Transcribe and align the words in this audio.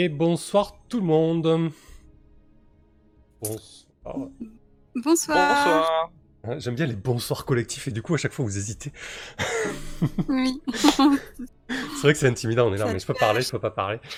Et 0.00 0.08
bonsoir 0.08 0.76
tout 0.88 1.00
le 1.00 1.06
monde. 1.06 1.72
Bonsoir. 3.42 4.28
Bonsoir. 5.04 6.10
J'aime 6.58 6.74
bien 6.76 6.86
les 6.86 6.96
bonsoirs 6.96 7.44
collectifs 7.44 7.88
et 7.88 7.90
du 7.90 8.00
coup 8.02 8.14
à 8.14 8.16
chaque 8.18 8.32
fois 8.32 8.44
vous 8.44 8.56
hésitez. 8.56 8.92
Oui. 10.28 10.60
C'est 11.68 12.02
vrai 12.02 12.12
que 12.12 12.18
c'est 12.18 12.28
intimidant, 12.28 12.68
on 12.68 12.74
est 12.74 12.78
là, 12.78 12.86
Ça 12.86 12.92
mais 12.92 12.98
je 12.98 13.06
peux 13.06 13.14
parler, 13.14 13.42
je 13.42 13.50
peux 13.50 13.58
pas 13.58 13.70
parler. 13.70 13.98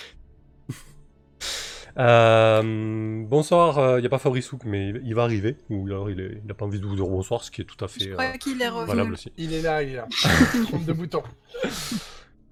Euh, 1.99 3.25
bonsoir, 3.27 3.99
il 3.99 4.01
n'y 4.01 4.07
a 4.07 4.09
pas 4.09 4.19
Fabrice 4.19 4.53
Houk, 4.53 4.63
mais 4.65 4.91
il, 4.91 5.03
il 5.05 5.15
va 5.15 5.25
arriver. 5.25 5.57
Ou 5.71 5.87
alors 5.87 6.09
il, 6.09 6.21
est- 6.21 6.41
il 6.45 6.51
a 6.51 6.55
pas 6.55 6.65
envie 6.65 6.79
de 6.79 6.87
vous 6.87 6.95
dire 6.95 7.07
bonsoir, 7.07 7.43
ce 7.43 7.51
qui 7.51 7.63
est 7.63 7.65
tout 7.65 7.85
à 7.85 7.89
Je 7.89 7.93
fait 8.05 8.11
crois 8.11 8.25
euh, 8.27 8.33
qu'il 8.37 8.63
est 8.63 8.69
revenu. 8.69 8.87
valable 8.87 9.13
aussi. 9.15 9.33
Il 9.37 9.53
est 9.53 9.61
là, 9.61 9.83
il 9.83 9.91
est 9.91 9.97
là. 9.97 10.07
Trompe 10.69 10.85
de 10.85 10.93
bouton. 10.93 11.23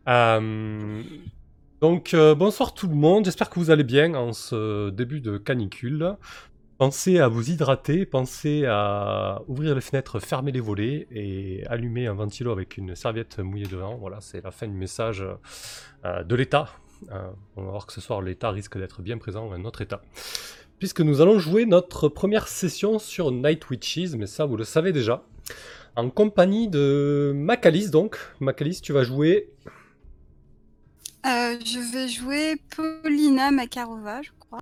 Euh, 0.09 1.02
donc, 1.80 2.15
euh, 2.15 2.34
bonsoir 2.34 2.74
tout 2.74 2.88
le 2.88 2.96
monde, 2.96 3.26
j'espère 3.26 3.48
que 3.48 3.60
vous 3.60 3.70
allez 3.70 3.84
bien 3.84 4.15
en 4.15 4.32
ce 4.32 4.90
début 4.90 5.20
de 5.20 5.38
canicule. 5.38 6.16
Pensez 6.79 7.18
à 7.18 7.26
vous 7.26 7.51
hydrater, 7.51 8.07
pensez 8.07 8.65
à 8.65 9.43
ouvrir 9.48 9.74
les 9.74 9.80
fenêtres, 9.80 10.21
fermer 10.21 10.52
les 10.52 10.60
volets 10.60 11.09
et 11.10 11.66
allumer 11.66 12.07
un 12.07 12.15
ventilo 12.15 12.52
avec 12.52 12.76
une 12.76 12.95
serviette 12.95 13.40
mouillée 13.40 13.66
devant. 13.66 13.96
Voilà, 13.96 14.21
c'est 14.21 14.45
la 14.45 14.52
fin 14.52 14.68
du 14.68 14.76
message 14.76 15.26
euh, 16.04 16.23
de 16.23 16.37
l'État. 16.37 16.68
Euh, 17.10 17.30
on 17.56 17.65
va 17.65 17.71
voir 17.73 17.87
que 17.87 17.93
ce 17.93 18.01
soir 18.01 18.23
l'État 18.23 18.51
risque 18.51 18.79
d'être 18.79 19.02
bien 19.02 19.18
présent, 19.18 19.51
un 19.52 19.65
autre 19.65 19.80
État. 19.80 20.02
Puisque 20.79 21.01
nous 21.01 21.21
allons 21.21 21.40
jouer 21.40 21.66
notre 21.66 22.09
première 22.09 22.46
session 22.46 23.01
sur 23.01 23.32
Night 23.32 23.68
Witches, 23.68 24.15
mais 24.16 24.26
ça 24.26 24.46
vous 24.46 24.56
le 24.56 24.62
savez 24.62 24.93
déjà. 24.93 25.24
En 25.96 26.10
compagnie 26.10 26.68
de 26.68 27.32
Macalis 27.34 27.90
donc. 27.90 28.18
Macalis, 28.38 28.80
tu 28.80 28.93
vas 28.93 29.02
jouer 29.02 29.51
Euh, 31.26 31.59
je 31.59 31.93
vais 31.93 32.06
jouer 32.06 32.54
Paulina 32.76 33.51
Makarova, 33.51 34.23
je 34.23 34.30
crois. 34.38 34.60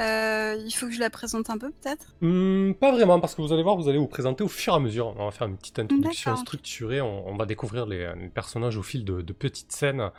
Euh, 0.00 0.56
il 0.66 0.72
faut 0.72 0.86
que 0.86 0.92
je 0.92 0.98
la 1.00 1.10
présente 1.10 1.50
un 1.50 1.58
peu, 1.58 1.70
peut-être? 1.70 2.14
Hmm, 2.20 2.72
pas 2.72 2.90
vraiment, 2.90 3.20
parce 3.20 3.34
que 3.34 3.42
vous 3.42 3.52
allez 3.52 3.62
voir, 3.62 3.76
vous 3.76 3.88
allez 3.88 3.98
vous 3.98 4.08
présenter 4.08 4.42
au 4.42 4.48
fur 4.48 4.72
et 4.72 4.76
à 4.76 4.80
mesure. 4.80 5.14
On 5.18 5.26
va 5.26 5.30
faire 5.30 5.46
une 5.46 5.56
petite 5.56 5.78
introduction 5.78 6.36
structurée. 6.36 7.00
On, 7.00 7.28
on 7.28 7.36
va 7.36 7.46
découvrir 7.46 7.86
les, 7.86 8.12
les 8.20 8.28
personnages 8.28 8.76
au 8.76 8.82
fil 8.82 9.04
de, 9.04 9.22
de 9.22 9.32
petites 9.32 9.70
scènes, 9.72 10.10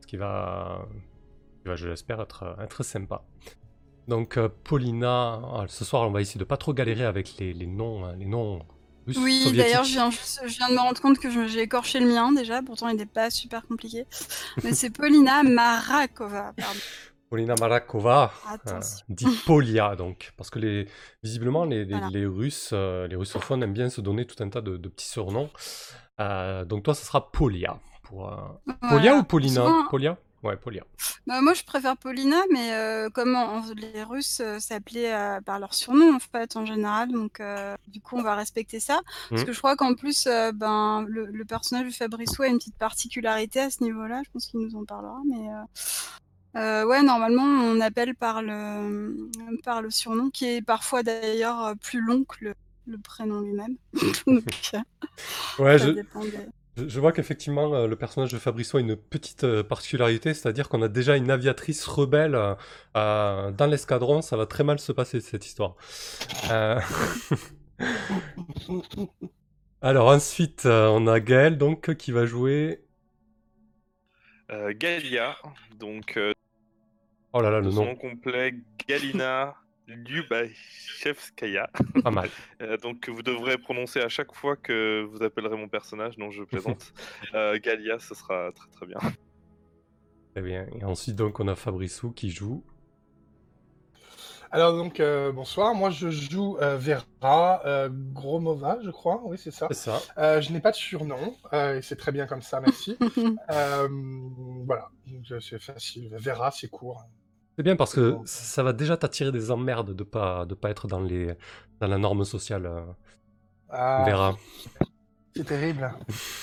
ce 0.00 0.06
qui 0.06 0.16
va, 0.16 0.86
qui 1.62 1.68
va, 1.68 1.76
je 1.76 1.88
l'espère, 1.88 2.20
être, 2.22 2.56
être 2.62 2.82
sympa. 2.82 3.22
Donc, 4.08 4.38
euh, 4.38 4.48
Paulina, 4.64 5.40
ah, 5.54 5.64
ce 5.68 5.84
soir, 5.84 6.08
on 6.08 6.10
va 6.10 6.22
essayer 6.22 6.38
de 6.40 6.44
pas 6.44 6.56
trop 6.56 6.72
galérer 6.72 7.04
avec 7.04 7.36
les, 7.38 7.52
les 7.52 7.66
noms, 7.66 8.06
hein, 8.06 8.14
les 8.18 8.24
noms 8.24 8.60
russes, 9.06 9.18
Oui, 9.18 9.52
d'ailleurs, 9.54 9.84
je 9.84 9.92
viens, 9.92 10.10
juste- 10.10 10.40
je 10.46 10.56
viens 10.56 10.70
de 10.70 10.74
me 10.74 10.80
rendre 10.80 10.98
compte 11.02 11.18
que 11.18 11.28
j'ai 11.48 11.60
écorché 11.60 12.00
le 12.00 12.06
mien 12.06 12.32
déjà, 12.32 12.62
pourtant 12.62 12.88
il 12.88 12.96
n'est 12.96 13.04
pas 13.04 13.28
super 13.28 13.66
compliqué. 13.66 14.06
Mais 14.64 14.72
c'est 14.72 14.88
Paulina 14.88 15.42
Marakova, 15.42 16.54
pardon. 16.56 16.80
Paulina 17.30 17.54
Marakova, 17.60 18.32
euh, 18.68 18.80
dit 19.08 19.26
Polia, 19.46 19.96
donc, 19.96 20.32
parce 20.36 20.48
que 20.50 20.58
les, 20.58 20.88
visiblement 21.22 21.64
les, 21.64 21.84
les, 21.84 21.92
Voilà. 21.92 22.08
les 22.10 22.26
Russes, 22.26 22.70
euh, 22.72 23.06
les 23.06 23.16
russophones 23.16 23.62
aiment 23.62 23.72
bien 23.74 23.90
se 23.90 24.00
donner 24.00 24.24
tout 24.26 24.42
un 24.42 24.48
tas 24.48 24.60
de, 24.62 24.76
de 24.76 24.88
petits 24.88 25.08
surnoms. 25.08 25.50
Euh, 26.20 26.64
donc 26.64 26.84
toi, 26.84 26.94
ça 26.94 27.04
sera 27.04 27.30
Polia. 27.30 27.78
Pour, 28.02 28.32
Polia 28.88 29.14
ou 29.16 29.22
Paulina? 29.22 29.60
Souvent- 29.66 29.86
Polia? 29.88 30.16
Ouais, 30.42 30.56
Polia. 30.56 30.84
Bah, 31.26 31.40
moi, 31.42 31.52
je 31.52 31.64
préfère 31.64 31.96
Paulina, 31.96 32.36
mais 32.52 32.70
comme 33.12 33.36
les 33.76 34.02
Russes 34.04 34.40
s'appelaient 34.60 35.12
par 35.44 35.58
leur 35.58 35.74
surnom, 35.74 36.14
en 36.14 36.18
fait, 36.20 36.56
en 36.56 36.64
général, 36.64 37.10
donc 37.12 37.42
du 37.88 38.00
coup, 38.00 38.16
on 38.16 38.22
va 38.22 38.36
respecter 38.36 38.80
ça. 38.80 39.00
Parce 39.28 39.42
Mhm. 39.42 39.46
que 39.48 39.52
je 39.52 39.58
crois 39.58 39.76
qu'en 39.76 39.94
plus, 39.94 40.26
ben, 40.54 41.04
le, 41.08 41.26
le 41.26 41.44
personnage 41.44 41.86
de 41.86 41.90
Fabrice 41.92 42.38
a 42.40 42.46
une 42.46 42.58
petite 42.58 42.78
particularité 42.78 43.60
à 43.60 43.68
ce 43.70 43.82
niveau-là, 43.82 44.22
je 44.24 44.30
pense 44.30 44.46
qu'il 44.46 44.60
nous 44.60 44.74
en 44.76 44.84
parlera, 44.84 45.18
mais... 45.28 45.48
euh, 46.56 46.84
ouais, 46.86 47.02
normalement, 47.02 47.42
on 47.42 47.80
appelle 47.80 48.14
par 48.14 48.42
le, 48.42 49.30
par 49.62 49.82
le 49.82 49.90
surnom, 49.90 50.30
qui 50.30 50.46
est 50.46 50.62
parfois 50.62 51.02
d'ailleurs 51.02 51.62
euh, 51.66 51.74
plus 51.74 52.00
long 52.00 52.24
que 52.24 52.36
le, 52.46 52.54
le 52.86 52.98
prénom 52.98 53.40
lui-même. 53.40 53.76
Euh, 54.28 54.40
Ouais, 55.58 55.78
je, 55.78 55.90
des- 55.92 56.04
vois 57.00 57.12
qu'effectivement, 57.12 57.86
le 57.86 57.96
personnage 57.96 58.32
de 58.32 58.38
Fabrice 58.38 58.74
a 58.74 58.80
une 58.80 58.96
petite 58.96 59.62
particularité, 59.62 60.34
c'est-à-dire 60.34 60.68
qu'on 60.68 60.82
a 60.82 60.88
déjà 60.88 61.16
une 61.16 61.30
aviatrice 61.30 61.84
rebelle 61.86 62.36
euh, 62.96 63.50
dans 63.52 63.66
l'escadron. 63.66 64.22
Ça 64.22 64.36
va 64.36 64.46
très 64.46 64.64
mal 64.64 64.78
se 64.78 64.92
passer, 64.92 65.20
cette 65.20 65.46
histoire. 65.46 65.76
Euh, 66.50 66.80
Alors 69.80 70.08
ensuite, 70.08 70.66
on 70.66 71.06
a 71.06 71.20
Gaël, 71.20 71.58
donc, 71.58 71.94
qui 71.96 72.12
va 72.12 72.26
jouer... 72.26 72.84
Euh, 74.50 74.72
Galia, 74.74 75.36
donc 75.78 76.16
euh, 76.16 76.32
Oh 77.32 77.40
là 77.40 77.50
là, 77.50 77.60
le 77.60 77.70
nom, 77.70 77.84
nom 77.84 77.96
complet 77.96 78.54
Galina 78.88 79.54
Lyubachevskaya. 79.86 81.70
pas 82.02 82.10
mal. 82.10 82.30
Euh, 82.60 82.76
donc 82.76 83.00
que 83.00 83.10
vous 83.12 83.22
devrez 83.22 83.56
prononcer 83.56 84.00
à 84.00 84.08
chaque 84.08 84.34
fois 84.34 84.56
que 84.56 85.06
vous 85.12 85.22
appellerez 85.22 85.56
mon 85.56 85.68
personnage, 85.68 86.18
non 86.18 86.30
je 86.30 86.42
plaisante. 86.42 86.92
Euh, 87.34 87.58
Galia, 87.62 87.98
ce 87.98 88.14
sera 88.14 88.50
très 88.52 88.68
très 88.70 88.86
bien. 88.86 88.98
Très 90.34 90.42
bien. 90.42 90.66
Et 90.80 90.84
ensuite, 90.84 91.14
donc, 91.14 91.40
on 91.40 91.48
a 91.48 91.54
Fabrissou 91.54 92.10
qui 92.10 92.30
joue. 92.30 92.64
Alors 94.50 94.72
donc, 94.72 94.98
euh, 95.00 95.30
bonsoir. 95.30 95.74
Moi, 95.74 95.90
je 95.90 96.08
joue 96.10 96.56
euh, 96.60 96.78
Vera 96.78 97.60
euh, 97.66 97.88
Gromova, 97.92 98.78
je 98.82 98.90
crois. 98.90 99.20
Oui, 99.24 99.36
c'est 99.38 99.50
ça. 99.50 99.66
C'est 99.70 99.90
ça. 99.90 100.00
Euh, 100.16 100.40
je 100.40 100.52
n'ai 100.52 100.60
pas 100.60 100.70
de 100.70 100.76
surnom, 100.76 101.34
euh, 101.52 101.76
et 101.78 101.82
c'est 101.82 101.96
très 101.96 102.12
bien 102.12 102.26
comme 102.26 102.42
ça, 102.42 102.60
merci. 102.60 102.96
Euh, 103.50 103.88
voilà, 104.66 104.88
c'est 105.40 105.58
facile. 105.60 106.14
Vera, 106.18 106.50
c'est 106.50 106.68
court. 106.68 107.04
C'est 107.56 107.62
bien 107.62 107.76
parce 107.76 107.94
que 107.94 108.10
Bon. 108.12 108.22
ça 108.26 108.62
va 108.62 108.72
déjà 108.72 108.96
t'attirer 108.96 109.32
des 109.32 109.50
emmerdes 109.50 109.94
de 109.94 110.04
pas 110.04 110.44
de 110.46 110.54
pas 110.54 110.70
être 110.70 110.86
dans 110.86 111.00
les 111.00 111.34
dans 111.80 111.88
la 111.88 111.98
norme 111.98 112.24
sociale. 112.24 112.66
euh, 112.66 112.82
Ah, 113.70 114.04
Vera. 114.06 114.36
c'est 115.34 115.44
terrible. 115.44 115.90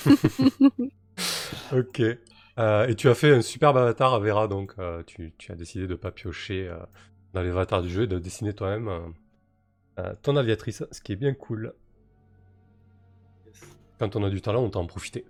Ok. 1.72 2.02
Euh, 2.58 2.88
et 2.88 2.96
tu 2.96 3.10
as 3.10 3.16
fait 3.16 3.34
un 3.36 3.42
superbe 3.42 3.78
avatar 3.78 4.14
à 4.14 4.20
Vera, 4.20 4.48
donc 4.48 4.74
euh, 4.80 5.04
tu, 5.06 5.34
tu 5.38 5.52
as 5.52 5.56
décidé 5.56 5.88
de 5.88 5.96
pas 5.96 6.12
piocher 6.12 6.68
euh, 6.68 6.78
dans 7.36 7.42
les 7.42 7.50
avatars 7.50 7.84
du 7.84 7.90
jeu 7.90 8.04
et 8.04 8.08
de 8.08 8.18
dessiner 8.18 8.54
toi-même 8.54 8.88
euh, 8.88 9.00
euh, 10.00 10.14
ton 10.24 10.38
aviatrice, 10.38 10.84
ce 10.90 11.02
qui 11.02 11.12
est 11.12 11.18
bien 11.18 11.34
cool. 11.34 11.74
Quand 14.00 14.16
on 14.16 14.24
a 14.24 14.30
du 14.30 14.42
talent, 14.42 14.64
on 14.64 14.70
peut 14.70 14.80
en 14.80 14.88
profiter. 14.88 15.26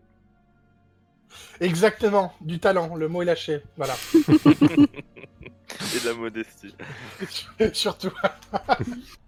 Exactement, 1.59 2.33
du 2.41 2.59
talent, 2.59 2.95
le 2.95 3.07
mot 3.07 3.23
est 3.23 3.25
lâché. 3.25 3.61
Voilà. 3.75 3.95
Et 4.13 5.99
de 5.99 6.07
la 6.07 6.13
modestie. 6.13 6.75
Surtout. 7.73 8.13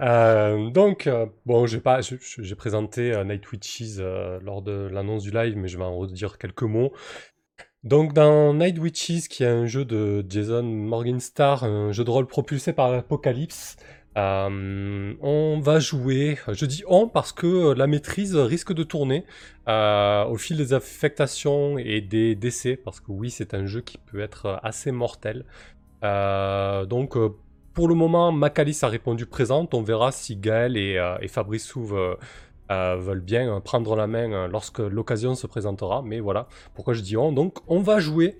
Euh, 0.00 0.70
donc, 0.70 1.06
euh, 1.06 1.26
bon, 1.44 1.66
j'ai 1.66 1.80
pas, 1.80 2.00
j'ai 2.00 2.54
présenté 2.54 3.12
euh, 3.12 3.24
Night 3.24 3.50
Witches 3.52 3.98
euh, 3.98 4.40
lors 4.42 4.62
de 4.62 4.88
l'annonce 4.90 5.22
du 5.22 5.30
live, 5.30 5.56
mais 5.56 5.68
je 5.68 5.76
vais 5.76 5.84
en 5.84 5.96
redire 5.96 6.38
quelques 6.38 6.62
mots. 6.62 6.92
Donc, 7.82 8.12
dans 8.12 8.52
Night 8.52 8.78
Witches, 8.78 9.28
qui 9.28 9.42
est 9.42 9.46
un 9.46 9.64
jeu 9.64 9.86
de 9.86 10.24
Jason 10.28 10.62
Morningstar, 10.62 11.64
un 11.64 11.92
jeu 11.92 12.04
de 12.04 12.10
rôle 12.10 12.26
propulsé 12.26 12.74
par 12.74 12.90
l'Apocalypse, 12.90 13.76
euh, 14.18 15.14
on 15.22 15.60
va 15.60 15.78
jouer. 15.78 16.36
Je 16.52 16.66
dis 16.66 16.82
on 16.88 17.08
parce 17.08 17.32
que 17.32 17.72
la 17.72 17.86
maîtrise 17.86 18.36
risque 18.36 18.74
de 18.74 18.82
tourner 18.82 19.24
euh, 19.66 20.26
au 20.26 20.36
fil 20.36 20.58
des 20.58 20.74
affectations 20.74 21.78
et 21.78 22.02
des 22.02 22.34
décès, 22.34 22.76
parce 22.76 23.00
que 23.00 23.12
oui, 23.12 23.30
c'est 23.30 23.54
un 23.54 23.64
jeu 23.64 23.80
qui 23.80 23.96
peut 23.96 24.20
être 24.20 24.60
assez 24.62 24.92
mortel. 24.92 25.46
Euh, 26.04 26.84
donc, 26.84 27.16
pour 27.72 27.88
le 27.88 27.94
moment, 27.94 28.30
Macalis 28.30 28.80
a 28.82 28.88
répondu 28.88 29.24
présente. 29.24 29.72
On 29.72 29.80
verra 29.80 30.12
si 30.12 30.36
Gaël 30.36 30.76
et, 30.76 31.00
et 31.22 31.28
Fabrice 31.28 31.64
Souve 31.64 32.18
euh, 32.70 32.96
veulent 32.96 33.20
bien 33.20 33.56
euh, 33.56 33.58
prendre 33.58 33.96
la 33.96 34.06
main 34.06 34.30
euh, 34.30 34.46
lorsque 34.46 34.78
l'occasion 34.78 35.34
se 35.34 35.48
présentera. 35.48 36.02
Mais 36.02 36.20
voilà 36.20 36.46
pourquoi 36.74 36.94
je 36.94 37.00
dis 37.00 37.16
on. 37.16 37.32
Donc, 37.32 37.58
on 37.66 37.80
va 37.80 37.98
jouer 37.98 38.36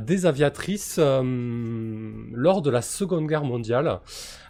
des 0.00 0.24
aviatrices 0.24 0.98
lors 0.98 2.62
de 2.62 2.70
la 2.70 2.80
Seconde 2.80 3.26
Guerre 3.26 3.44
mondiale 3.44 4.00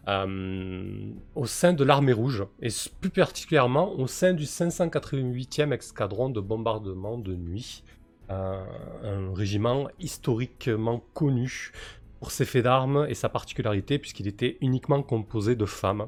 au 0.06 1.46
sein 1.46 1.72
de 1.72 1.82
l'armée 1.82 2.12
rouge 2.12 2.44
et 2.62 2.68
plus 3.00 3.10
particulièrement 3.10 3.92
au 3.98 4.06
sein 4.06 4.34
du 4.34 4.44
588e 4.44 5.72
escadron 5.72 6.30
de 6.30 6.38
bombardement 6.40 7.18
de 7.18 7.34
nuit. 7.34 7.82
Un 8.28 9.34
régiment 9.34 9.88
historiquement 9.98 11.02
connu 11.12 11.72
pour 12.20 12.30
ses 12.30 12.44
faits 12.44 12.62
d'armes 12.62 13.06
et 13.08 13.14
sa 13.14 13.28
particularité 13.28 13.98
puisqu'il 13.98 14.28
était 14.28 14.58
uniquement 14.60 15.02
composé 15.02 15.56
de 15.56 15.66
femmes. 15.66 16.06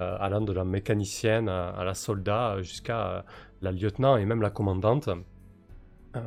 Euh, 0.00 0.16
allant 0.20 0.40
de 0.40 0.52
la 0.52 0.64
mécanicienne 0.64 1.48
à, 1.48 1.84
la 1.84 1.94
soldat 1.94 2.62
jusqu'à 2.62 3.08
euh, 3.08 3.22
la 3.60 3.72
lieutenant 3.72 4.16
et 4.16 4.24
même 4.24 4.40
la 4.40 4.50
commandante. 4.50 5.10
Euh, 6.16 6.20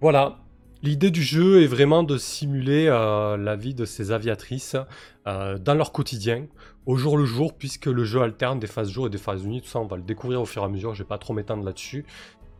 voilà. 0.00 0.38
L'idée 0.82 1.10
du 1.10 1.22
jeu 1.22 1.62
est 1.62 1.66
vraiment 1.66 2.02
de 2.02 2.18
simuler 2.18 2.86
la 2.86 3.54
vie 3.54 3.72
de 3.72 3.84
ces 3.84 4.10
aviatrices 4.10 4.74
dans 5.24 5.74
leur 5.76 5.92
quotidien, 5.92 6.46
au 6.86 6.96
jour 6.96 7.16
le 7.16 7.24
jour, 7.24 7.54
puisque 7.54 7.86
le 7.86 8.02
jeu 8.02 8.20
alterne 8.20 8.58
des 8.58 8.66
phases 8.66 8.90
jour 8.90 9.06
et 9.06 9.10
des 9.10 9.18
phases 9.18 9.46
nuit. 9.46 9.60
Tout 9.60 9.68
ça, 9.68 9.78
on 9.78 9.86
va 9.86 9.96
le 9.96 10.02
découvrir 10.02 10.42
au 10.42 10.44
fur 10.44 10.62
et 10.62 10.64
à 10.64 10.68
mesure. 10.68 10.92
Je 10.92 11.04
vais 11.04 11.08
pas 11.08 11.18
trop 11.18 11.34
m'étendre 11.34 11.62
là-dessus. 11.64 12.04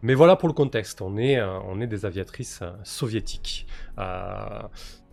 Mais 0.03 0.15
voilà 0.15 0.37
pour 0.37 0.49
le 0.49 0.55
contexte. 0.55 1.03
On 1.03 1.17
est, 1.17 1.43
on 1.43 1.81
est 1.81 1.89
des 1.89 2.07
aviatrices 2.07 2.63
soviétiques. 2.85 3.67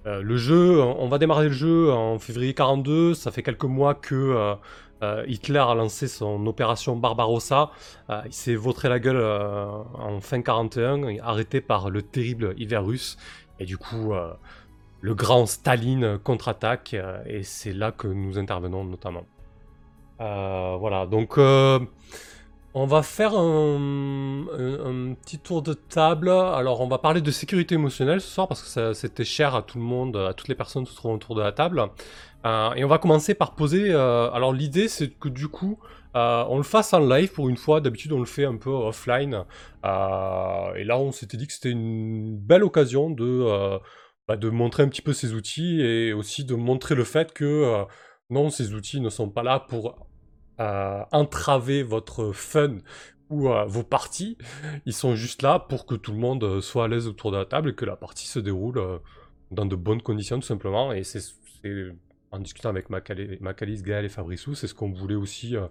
Euh, 0.09 0.21
le 0.23 0.37
jeu, 0.37 0.81
on 0.81 1.07
va 1.07 1.19
démarrer 1.19 1.45
le 1.45 1.53
jeu 1.53 1.91
en 1.91 2.17
février 2.17 2.53
42. 2.53 3.13
Ça 3.13 3.31
fait 3.31 3.43
quelques 3.43 3.65
mois 3.65 3.93
que 3.93 4.57
euh, 5.03 5.23
Hitler 5.27 5.59
a 5.59 5.75
lancé 5.75 6.07
son 6.07 6.45
opération 6.47 6.95
Barbarossa. 6.95 7.71
Euh, 8.09 8.21
il 8.25 8.33
s'est 8.33 8.55
vautré 8.55 8.89
la 8.89 8.99
gueule 8.99 9.23
en 9.23 10.19
fin 10.19 10.41
41, 10.41 11.19
arrêté 11.21 11.61
par 11.61 11.89
le 11.89 12.01
terrible 12.01 12.55
hiver 12.57 12.83
russe. 12.83 13.17
Et 13.59 13.65
du 13.65 13.77
coup, 13.77 14.13
le 15.01 15.15
grand 15.15 15.45
Staline 15.45 16.17
contre-attaque. 16.17 16.95
et 17.25 17.43
c'est 17.43 17.73
là 17.73 17.91
que 17.91 18.07
nous 18.07 18.39
intervenons 18.39 18.85
notamment. 18.85 19.25
Voilà, 20.17 21.05
donc 21.05 21.37
on 22.73 22.85
va 22.85 23.01
faire 23.01 23.33
un, 23.35 25.15
petit 25.21 25.39
tour 25.39 25.61
de 25.61 25.73
table. 25.73 26.29
Alors, 26.29 26.81
on 26.81 26.87
va 26.87 26.99
parler 26.99 27.21
de 27.21 27.31
sécurité 27.31 27.75
émotionnelle 27.75 28.21
ce 28.21 28.27
soir 28.29 28.47
parce 28.47 28.61
que 28.61 28.93
c'était 28.93 29.25
cher 29.25 29.55
à 29.55 29.63
tout 29.63 29.79
le 29.79 29.83
monde, 29.83 30.15
à 30.17 30.33
toutes 30.33 30.49
les 30.49 30.55
personnes 30.55 30.85
qui 30.85 30.91
se 30.91 30.97
trouvent 30.97 31.13
autour 31.13 31.35
de 31.35 31.41
la 31.41 31.51
table. 31.51 31.83
Euh, 32.45 32.73
et 32.73 32.83
on 32.83 32.87
va 32.87 32.99
commencer 32.99 33.33
par 33.33 33.55
poser. 33.55 33.89
euh, 33.89 34.29
alors, 34.31 34.53
l'idée, 34.53 34.87
c'est 34.87 35.09
que 35.09 35.29
du 35.29 35.47
coup, 35.47 35.79
euh, 36.15 36.43
on 36.47 36.57
le 36.57 36.63
fasse 36.63 36.93
en 36.93 36.99
live 36.99 37.31
pour 37.31 37.49
une 37.49 37.57
fois. 37.57 37.81
D'habitude, 37.81 38.11
on 38.13 38.19
le 38.19 38.25
fait 38.25 38.45
un 38.45 38.57
peu 38.57 38.69
offline. 38.69 39.45
Et 39.83 40.83
là, 40.83 40.97
on 40.99 41.11
s'était 41.11 41.37
dit 41.37 41.47
que 41.47 41.53
c'était 41.53 41.71
une 41.71 42.37
belle 42.37 42.63
occasion 42.63 43.09
de, 43.09 43.79
bah, 44.27 44.37
de 44.37 44.49
montrer 44.49 44.83
un 44.83 44.89
petit 44.89 45.01
peu 45.01 45.13
ces 45.13 45.33
outils 45.33 45.81
et 45.81 46.13
aussi 46.13 46.45
de 46.45 46.53
montrer 46.55 46.93
le 46.95 47.03
fait 47.03 47.33
que 47.33 47.85
non, 48.29 48.51
ces 48.51 48.73
outils 48.75 49.01
ne 49.01 49.09
sont 49.09 49.29
pas 49.29 49.41
là 49.43 49.59
pour 49.59 50.08
entraver 50.59 51.83
votre 51.83 52.31
fun 52.31 52.77
ou 53.29 53.47
vos 53.67 53.83
parties. 53.83 54.37
Ils 54.85 54.93
sont 54.93 55.15
juste 55.15 55.41
là 55.43 55.59
pour 55.59 55.85
que 55.85 55.95
tout 55.95 56.11
le 56.11 56.17
monde 56.17 56.43
euh, 56.43 56.61
soit 56.61 56.85
à 56.85 56.87
l'aise 56.87 57.07
autour 57.07 57.31
de 57.31 57.37
la 57.37 57.45
table 57.45 57.69
et 57.69 57.75
que 57.75 57.85
la 57.85 57.95
partie 57.95 58.27
se 58.27 58.39
déroule 58.39 58.79
euh, 58.79 58.97
dans 59.51 59.65
de 59.65 59.75
bonnes 59.75 60.01
conditions 60.01 60.39
tout 60.39 60.47
simplement. 60.47 60.91
Et 60.91 61.03
c'est 61.03 61.21
en 62.31 62.39
discutant 62.39 62.69
avec 62.69 62.89
Macali- 62.89 63.39
Macalis, 63.39 63.83
Gaël 63.83 64.05
et 64.05 64.09
Fabrissou, 64.09 64.55
c'est 64.55 64.67
ce 64.67 64.73
qu'on 64.73 64.91
voulait 64.91 65.15
aussi 65.15 65.55
euh, 65.55 65.67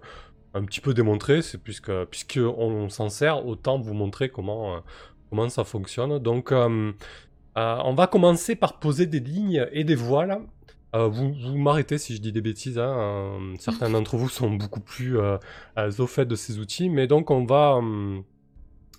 un 0.53 0.63
petit 0.63 0.81
peu 0.81 0.93
démontrer. 0.93 1.41
C'est 1.41 1.57
puisque 1.57 1.91
puisque 2.05 2.39
on 2.41 2.89
s'en 2.89 3.09
sert, 3.09 3.45
autant 3.45 3.77
vous 3.77 3.93
montrer 3.93 4.29
comment 4.29 4.81
comment 5.29 5.49
ça 5.49 5.63
fonctionne. 5.65 6.17
Donc 6.19 6.51
on 6.53 7.93
va 7.93 8.07
commencer 8.07 8.55
par 8.55 8.79
poser 8.79 9.05
des 9.05 9.19
lignes 9.19 9.67
et 9.71 9.83
des 9.83 9.95
voiles. 9.95 10.39
Euh, 10.95 11.07
vous 11.07 11.57
m'arrêtez 11.57 11.99
si 11.99 12.15
je 12.15 12.21
dis 12.21 12.31
des 12.31 12.41
bêtises. 12.41 12.79
hein, 12.79 12.97
euh, 12.97 13.55
certains 13.59 13.91
d'entre 13.91 14.17
vous 14.17 14.29
sont 14.29 14.49
beaucoup 14.49 14.79
plus 14.79 15.19
euh, 15.19 15.37
euh, 15.77 15.91
au 15.99 16.07
fait 16.07 16.25
de 16.25 16.35
ces 16.35 16.57
outils, 16.57 16.89
mais 16.89 17.05
donc 17.05 17.29
on 17.29 17.45
va 17.45 17.79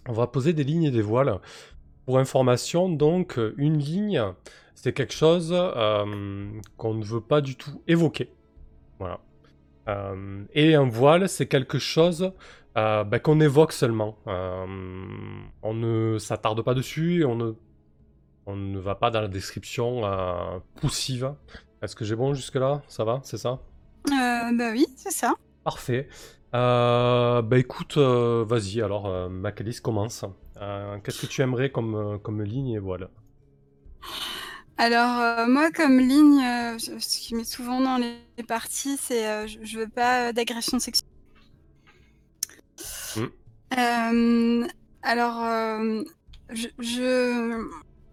on 0.09 0.13
va 0.13 0.27
poser 0.29 0.53
des 0.53 0.65
lignes 0.65 0.85
et 0.85 0.91
des 0.91 1.03
voiles. 1.03 1.41
Pour 2.07 2.19
information, 2.19 2.89
donc 2.89 3.39
une 3.57 3.79
ligne, 3.79 4.23
c'est 4.75 4.93
quelque 4.93 5.13
chose 5.13 5.55
qu'on 6.77 6.95
ne 6.95 7.05
veut 7.05 7.21
pas 7.21 7.41
du 7.41 7.57
tout 7.57 7.83
évoquer. 7.87 8.31
Voilà. 8.99 9.21
Et 10.55 10.75
un 10.75 10.89
voile, 10.89 11.29
c'est 11.29 11.47
quelque 11.47 11.79
chose 11.79 12.33
ben, 12.75 13.19
qu'on 13.23 13.41
évoque 13.41 13.73
seulement. 13.73 14.17
On 14.27 15.75
ne 15.75 16.19
s'attarde 16.19 16.63
pas 16.63 16.75
dessus 16.75 17.25
on 17.25 17.37
ne, 17.37 17.53
on 18.47 18.57
ne 18.57 18.79
va 18.79 18.95
pas 18.97 19.11
dans 19.11 19.21
la 19.21 19.29
description 19.29 20.03
poussive. 20.77 21.35
Est-ce 21.83 21.97
que 21.97 22.05
j'ai 22.05 22.17
bon 22.17 22.35
jusque-là? 22.35 22.83
Ça 22.89 23.05
va? 23.05 23.21
C'est 23.25 23.39
ça? 23.39 23.61
Euh, 24.09 24.13
bah 24.53 24.71
oui, 24.73 24.87
c'est 24.97 25.13
ça. 25.13 25.35
Parfait. 25.65 26.09
Euh, 26.55 27.43
bah 27.43 27.59
écoute, 27.59 27.97
euh, 27.97 28.45
vas-y 28.47 28.83
alors, 28.83 29.07
euh, 29.07 29.29
Macalis 29.29 29.81
commence. 29.83 30.25
Euh, 30.61 30.99
Qu'est-ce 31.03 31.21
que 31.23 31.27
tu 31.27 31.43
aimerais 31.43 31.71
comme, 31.71 31.95
euh, 31.95 32.19
comme 32.19 32.43
ligne 32.43 32.71
et 32.71 32.79
voilà. 32.79 33.09
Alors, 34.79 35.47
moi, 35.49 35.71
comme 35.71 35.99
ligne, 35.99 36.41
ce 36.79 37.19
qui 37.21 37.35
met 37.35 37.45
souvent 37.45 37.81
dans 37.81 37.99
les 37.99 38.17
les 38.41 38.47
parties, 38.47 38.97
c'est 38.97 39.47
je, 39.47 39.59
je 39.63 39.79
veux 39.79 39.89
pas 39.89 40.33
d'agression 40.33 40.79
sexuelle. 40.79 41.09
Mm. 43.17 43.25
Euh, 43.79 44.67
alors, 45.03 45.45
je, 46.51 46.69
je, 46.79 47.69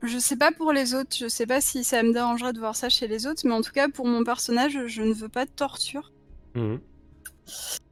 je 0.07 0.17
sais 0.17 0.35
pas 0.37 0.51
pour 0.51 0.71
les 0.73 0.93
autres, 0.95 1.15
je 1.17 1.27
sais 1.27 1.45
pas 1.45 1.61
si 1.61 1.83
ça 1.83 2.01
me 2.03 2.11
dérangerait 2.13 2.53
de 2.53 2.59
voir 2.59 2.75
ça 2.75 2.89
chez 2.89 3.07
les 3.07 3.27
autres, 3.27 3.41
mais 3.45 3.53
en 3.53 3.61
tout 3.61 3.71
cas, 3.71 3.89
pour 3.89 4.07
mon 4.07 4.23
personnage, 4.23 4.87
je 4.87 5.01
ne 5.03 5.13
veux 5.13 5.29
pas 5.29 5.45
de 5.45 5.51
torture. 5.51 6.11
Mhm. 6.55 6.79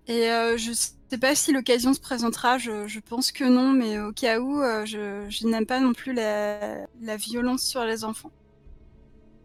Et 0.08 0.30
euh, 0.32 0.58
je 0.58 0.72
sais 0.74 1.18
pas 1.20 1.34
si 1.36 1.52
l'occasion 1.52 1.94
se 1.94 2.00
présentera, 2.00 2.58
je, 2.58 2.88
je 2.88 3.00
pense 3.00 3.32
que 3.32 3.44
non, 3.44 3.72
mais 3.72 4.00
au 4.00 4.12
cas 4.12 4.40
où, 4.40 4.62
euh, 4.62 4.86
je, 4.86 5.26
je 5.30 5.48
n'aime 5.48 5.66
pas 5.66 5.80
non 5.80 5.94
plus 5.94 6.14
la, 6.14 6.86
la 7.02 7.18
violence 7.18 7.64
sur 7.64 7.84
les 7.86 8.04
enfants. 8.04 8.32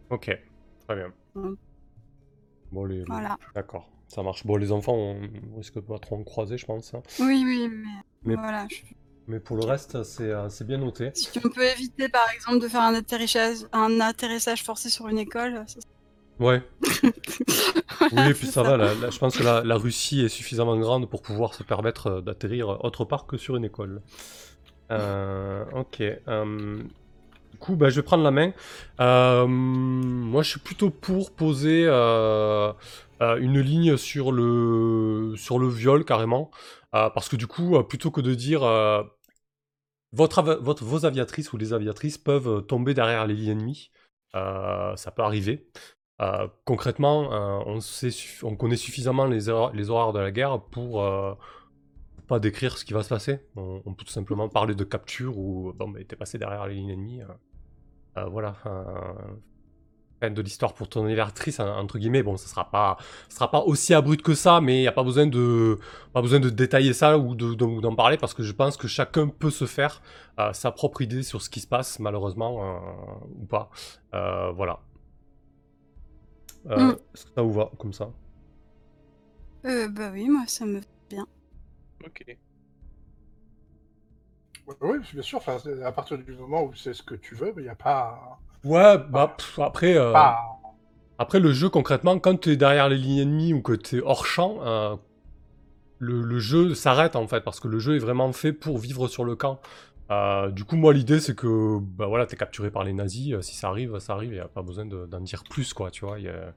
Ok, 0.09 0.29
très 0.87 0.95
bien. 0.95 1.13
Bon, 2.71 2.85
les, 2.85 3.03
Voilà. 3.05 3.37
D'accord, 3.55 3.89
ça 4.07 4.21
marche. 4.23 4.45
Bon, 4.45 4.57
les 4.57 4.71
enfants, 4.71 4.95
on 4.95 5.57
risque 5.57 5.79
pas 5.79 5.97
trop 5.99 6.15
en 6.17 6.23
croiser, 6.23 6.57
je 6.57 6.65
pense. 6.65 6.93
hein. 6.93 7.01
Oui, 7.19 7.43
oui, 7.45 7.67
mais, 7.69 7.87
Mais- 8.23 8.35
voilà. 8.35 8.67
je- 8.69 8.81
Mais 9.31 9.39
pour 9.39 9.55
le 9.55 9.63
reste, 9.63 10.03
c'est 10.03 10.29
euh, 10.29 10.49
c'est 10.49 10.67
bien 10.67 10.77
noté. 10.77 11.11
Si 11.13 11.29
on 11.43 11.47
peut 11.49 11.63
éviter, 11.63 12.09
par 12.09 12.29
exemple, 12.35 12.59
de 12.59 12.67
faire 12.67 12.81
un 12.81 12.93
atterrissage, 12.93 13.59
un 13.71 14.01
atterrissage 14.01 14.61
forcé 14.63 14.89
sur 14.89 15.07
une 15.07 15.17
école, 15.17 15.63
ça- 15.67 15.79
Ouais, 16.39 16.61
oui, 18.11 18.29
et 18.29 18.33
puis 18.33 18.47
ça, 18.47 18.63
va, 18.63 18.75
la- 18.75 18.93
la- 18.95 19.09
je 19.09 19.19
pense 19.19 19.37
que 19.37 19.43
la, 19.43 19.63
la 19.63 19.77
Russie 19.77 20.21
est 20.21 20.27
suffisamment 20.29 20.75
grande 20.77 21.09
pour 21.09 21.21
pouvoir 21.21 21.53
se 21.53 21.63
permettre 21.63 22.07
euh, 22.07 22.21
d'atterrir 22.21 22.83
autre 22.83 23.05
part 23.05 23.25
que 23.25 23.37
sur 23.37 23.55
une 23.55 23.63
école. 23.63 24.01
Euh, 24.91 25.63
ok. 25.73 26.01
du 26.01 27.57
coup, 27.59 27.75
bah, 27.77 27.89
je 27.89 27.95
vais 27.97 28.01
prendre 28.03 28.23
la 28.23 28.31
main. 28.31 28.51
Euh, 28.99 29.45
moi, 29.47 30.41
je 30.43 30.49
suis 30.49 30.59
plutôt 30.59 30.89
pour 30.89 31.31
poser 31.31 31.83
euh, 31.85 32.73
euh, 33.21 33.37
une 33.37 33.59
ligne 33.61 33.95
sur 33.95 34.31
le, 34.33 35.35
sur 35.37 35.57
le 35.59 35.69
viol, 35.69 36.03
carrément. 36.03 36.51
Parce 36.91 37.29
que 37.29 37.37
du 37.37 37.47
coup, 37.47 37.81
plutôt 37.83 38.11
que 38.11 38.19
de 38.19 38.33
dire 38.35 38.63
votre, 40.13 40.41
votre, 40.41 40.83
vos 40.83 41.05
aviatrices 41.05 41.53
ou 41.53 41.57
les 41.57 41.73
aviatrices 41.73 42.17
peuvent 42.17 42.47
euh, 42.47 42.61
tomber 42.61 42.93
derrière 42.93 43.25
les 43.27 43.33
lignes 43.33 43.51
ennemies, 43.51 43.91
euh, 44.35 44.95
ça 44.95 45.11
peut 45.11 45.23
arriver. 45.23 45.67
Euh, 46.21 46.47
concrètement, 46.65 47.29
on, 47.65 48.55
connaît 48.55 48.75
suffisamment 48.75 49.25
les, 49.25 49.49
horreurs- 49.49 49.73
les 49.73 49.89
horreurs 49.89 50.13
de 50.13 50.19
la 50.19 50.31
guerre 50.31 50.61
pour 50.61 51.03
pas 52.27 52.39
décrire 52.39 52.77
ce 52.77 52.85
qui 52.85 52.93
va 52.93 53.01
se 53.01 53.09
passer. 53.09 53.39
On, 53.55 53.81
peut 53.93 54.05
tout 54.05 54.11
simplement 54.11 54.47
parler 54.47 54.75
de 54.75 54.83
capture 54.83 55.39
ou 55.39 55.73
bon, 55.73 55.89
bah, 55.89 55.99
t'es 56.07 56.15
passé 56.15 56.37
derrière 56.37 56.67
les 56.67 56.75
lignes 56.75 56.91
ennemies. 56.91 57.21
voilà. 58.15 58.55
Fin 60.21 60.31
de 60.31 60.41
l'histoire 60.41 60.73
pour 60.73 60.89
ton 60.89 61.05
aviatrice, 61.05 61.59
hein, 61.59 61.75
entre 61.77 61.99
guillemets. 61.99 62.23
Bon, 62.23 62.37
ça 62.37 62.47
sera 62.47 62.69
pas, 62.71 62.97
ça 63.29 63.35
sera 63.37 63.51
pas 63.51 63.61
aussi 63.61 63.93
abrupt 63.93 64.23
que 64.23 64.35
ça, 64.35 64.61
mais 64.61 64.77
il 64.79 64.81
n'y 64.81 64.87
a 64.87 64.93
pas 64.93 65.03
besoin 65.03 65.27
de, 65.27 65.79
pas 66.13 66.21
besoin 66.21 66.39
de 66.39 66.49
détailler 66.49 66.93
ça 66.93 67.17
ou 67.17 67.35
de- 67.35 67.55
de- 67.55 67.65
ou 67.65 67.81
d'en 67.81 67.95
parler 67.95 68.17
parce 68.17 68.33
que 68.33 68.43
je 68.43 68.53
pense 68.53 68.77
que 68.77 68.87
chacun 68.87 69.27
peut 69.29 69.51
se 69.51 69.65
faire 69.65 70.01
euh, 70.39 70.53
sa 70.53 70.71
propre 70.71 71.01
idée 71.01 71.23
sur 71.23 71.41
ce 71.41 71.49
qui 71.49 71.59
se 71.61 71.67
passe, 71.67 71.99
malheureusement, 71.99 72.77
euh, 72.77 73.39
ou 73.41 73.45
pas. 73.45 73.69
Euh, 74.13 74.51
voilà. 74.51 74.79
Euh, 76.69 76.93
Mm. 76.93 76.97
Est-ce 77.13 77.25
que 77.25 77.31
ça 77.35 77.41
vous 77.41 77.53
va 77.53 77.71
comme 77.77 77.93
ça? 77.93 78.11
Euh, 79.65 79.87
bah 79.87 80.11
oui, 80.13 80.29
moi, 80.29 80.45
ça 80.47 80.65
me... 80.65 80.81
Ok. 82.03 82.21
Oui, 84.81 84.99
bien 85.13 85.21
sûr. 85.21 85.41
À 85.85 85.91
partir 85.91 86.17
du 86.17 86.31
moment 86.33 86.63
où 86.63 86.73
c'est 86.73 86.93
ce 86.93 87.03
que 87.03 87.15
tu 87.15 87.35
veux, 87.35 87.53
il 87.57 87.63
n'y 87.63 87.69
a 87.69 87.75
pas. 87.75 88.39
Ouais, 88.63 88.97
bah 89.09 89.33
pff, 89.37 89.59
après, 89.59 89.97
euh, 89.97 90.13
après 91.17 91.39
le 91.39 91.51
jeu 91.51 91.69
concrètement, 91.69 92.19
quand 92.19 92.39
tu 92.39 92.51
es 92.51 92.57
derrière 92.57 92.89
les 92.89 92.97
lignes 92.97 93.19
ennemies 93.19 93.53
ou 93.53 93.61
que 93.61 93.73
tu 93.73 93.97
es 93.97 94.01
hors 94.01 94.25
champ, 94.25 94.59
euh, 94.65 94.95
le, 95.99 96.21
le 96.21 96.39
jeu 96.39 96.73
s'arrête 96.75 97.15
en 97.15 97.27
fait 97.27 97.41
parce 97.41 97.59
que 97.59 97.67
le 97.67 97.79
jeu 97.79 97.95
est 97.95 97.99
vraiment 97.99 98.31
fait 98.33 98.53
pour 98.53 98.77
vivre 98.77 99.07
sur 99.07 99.23
le 99.23 99.35
camp. 99.35 99.59
Euh, 100.11 100.49
du 100.51 100.65
coup, 100.65 100.75
moi 100.75 100.93
l'idée 100.93 101.19
c'est 101.19 101.35
que 101.35 101.79
bah 101.79 102.05
voilà, 102.07 102.25
t'es 102.25 102.35
capturé 102.35 102.69
par 102.69 102.83
les 102.83 102.93
nazis. 102.93 103.33
euh, 103.33 103.41
si 103.41 103.55
ça 103.55 103.69
arrive, 103.69 103.97
ça 103.99 104.13
arrive. 104.13 104.31
Il 104.31 104.35
n'y 104.35 104.39
a 104.39 104.47
pas 104.47 104.61
besoin 104.61 104.85
de- 104.85 105.05
d'en 105.05 105.21
dire 105.21 105.43
plus 105.49 105.73
quoi, 105.73 105.89
tu 105.91 106.05
vois. 106.05 106.19
y 106.19 106.27
a- 106.27 106.53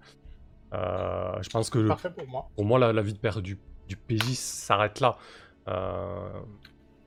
je 1.41 1.49
pense 1.51 1.71
que 1.71 1.79
le- 1.79 1.95
pour 1.95 2.27
moi. 2.29 2.51
pour 2.57 2.65
moi, 2.65 2.79
la, 2.79 2.93
la 2.93 3.03
vie 3.03 3.13
de 3.13 3.19
père 3.19 3.41
du, 3.43 3.59
du 3.89 3.97
PJ 3.97 4.35
s'arrête 4.35 5.01
là. 5.01 5.17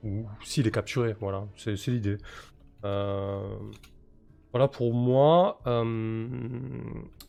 Ou 0.04 0.26
s'il 0.44 0.66
est 0.66 0.70
capturé, 0.70 1.16
voilà, 1.20 1.44
c'est 1.56 1.76
c'est 1.76 1.90
l'idée. 1.90 2.18
Euh, 2.84 3.42
voilà 4.52 4.68
pour 4.68 4.94
moi. 4.94 5.60
Euh, 5.66 6.28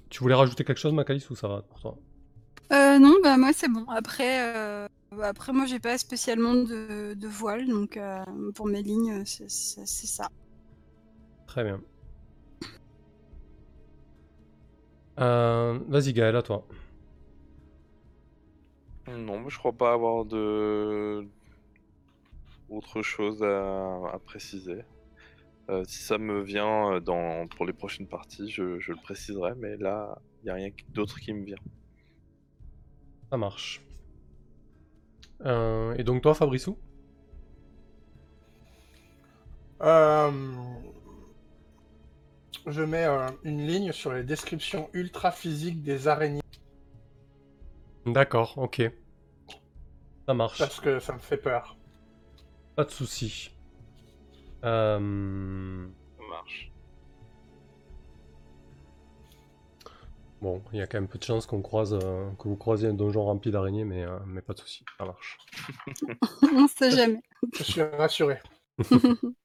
tu 0.09 0.19
voulais 0.19 0.35
rajouter 0.35 0.63
quelque 0.63 0.77
chose, 0.79 0.93
Macalis, 0.93 1.25
ou 1.29 1.35
ça 1.35 1.47
va 1.47 1.61
pour 1.61 1.79
toi? 1.79 1.97
Euh, 2.71 2.99
non, 2.99 3.15
bah 3.23 3.37
moi 3.37 3.51
c'est 3.53 3.67
bon. 3.69 3.85
Après, 3.89 4.55
euh, 4.55 4.87
après 5.21 5.53
moi 5.53 5.65
j'ai 5.65 5.79
pas 5.79 5.97
spécialement 5.97 6.53
de, 6.53 7.13
de 7.15 7.27
voile, 7.27 7.67
donc 7.67 7.97
euh, 7.97 8.23
pour 8.55 8.67
mes 8.67 8.83
lignes 8.83 9.23
c'est 9.25 9.49
c'est- 9.49 9.85
c'est 9.85 10.07
ça. 10.07 10.29
Très 11.47 11.63
bien. 11.63 11.81
Euh, 15.19 15.79
Vas-y 15.87 16.13
Gaël, 16.13 16.35
à 16.35 16.41
toi. 16.41 16.67
Non, 19.07 19.39
mais 19.41 19.49
je 19.49 19.57
crois 19.57 19.73
pas 19.73 19.91
avoir 19.93 20.23
de 20.25 21.27
autre 22.69 23.01
chose 23.01 23.43
à, 23.43 24.13
à 24.13 24.19
préciser. 24.19 24.83
Euh, 25.69 25.83
si 25.85 25.99
ça 26.01 26.17
me 26.17 26.41
vient 26.41 26.93
euh, 26.95 26.99
dans, 26.99 27.47
pour 27.47 27.65
les 27.65 27.73
prochaines 27.73 28.07
parties, 28.07 28.49
je, 28.49 28.79
je 28.79 28.91
le 28.91 28.97
préciserai, 28.97 29.53
mais 29.55 29.77
là, 29.77 30.19
il 30.41 30.45
n'y 30.45 30.49
a 30.51 30.55
rien 30.55 30.69
d'autre 30.89 31.19
qui 31.19 31.31
me 31.33 31.45
vient. 31.45 31.57
Ça 33.29 33.37
marche. 33.37 33.81
Euh, 35.45 35.93
et 35.95 36.03
donc 36.03 36.23
toi, 36.23 36.33
Fabrissou 36.33 36.77
Euh, 39.81 40.31
Je 42.65 42.81
mets 42.81 43.05
euh, 43.05 43.29
une 43.43 43.65
ligne 43.65 43.91
sur 43.91 44.11
les 44.11 44.23
descriptions 44.23 44.89
ultra 44.93 45.31
physiques 45.31 45.83
des 45.83 46.07
araignées 46.07 46.41
D'accord, 48.05 48.57
ok. 48.57 48.81
Ça 50.27 50.33
marche. 50.33 50.57
parce 50.57 50.79
que 50.79 50.99
ça 50.99 51.13
me 51.13 51.19
fait 51.19 51.37
peur. 51.37 51.77
Pas 52.75 52.83
de 52.85 52.91
souci. 52.91 53.51
Euh, 54.63 55.87
Ça 56.17 56.23
marche. 56.29 56.71
Bon, 60.41 60.63
il 60.71 60.79
y 60.79 60.81
a 60.81 60.87
quand 60.87 60.97
même 60.99 61.09
peu 61.09 61.19
de 61.19 61.23
chances 61.23 61.45
qu'on 61.45 61.61
croise, 61.61 61.93
euh, 62.01 62.29
que 62.39 62.47
vous 62.47 62.55
croisiez 62.55 62.87
un 62.87 62.93
donjon 62.93 63.25
rempli 63.25 63.51
d'araignées, 63.51 63.83
mais, 63.83 64.03
euh, 64.05 64.17
mais 64.25 64.41
pas 64.41 64.53
de 64.53 64.59
souci, 64.59 64.85
ça 64.97 65.03
marche. 65.05 65.37
On 66.53 66.67
sait 66.67 66.91
jamais. 66.91 67.21
Je 67.57 67.63
suis 67.63 67.81
rassuré. 67.81 68.39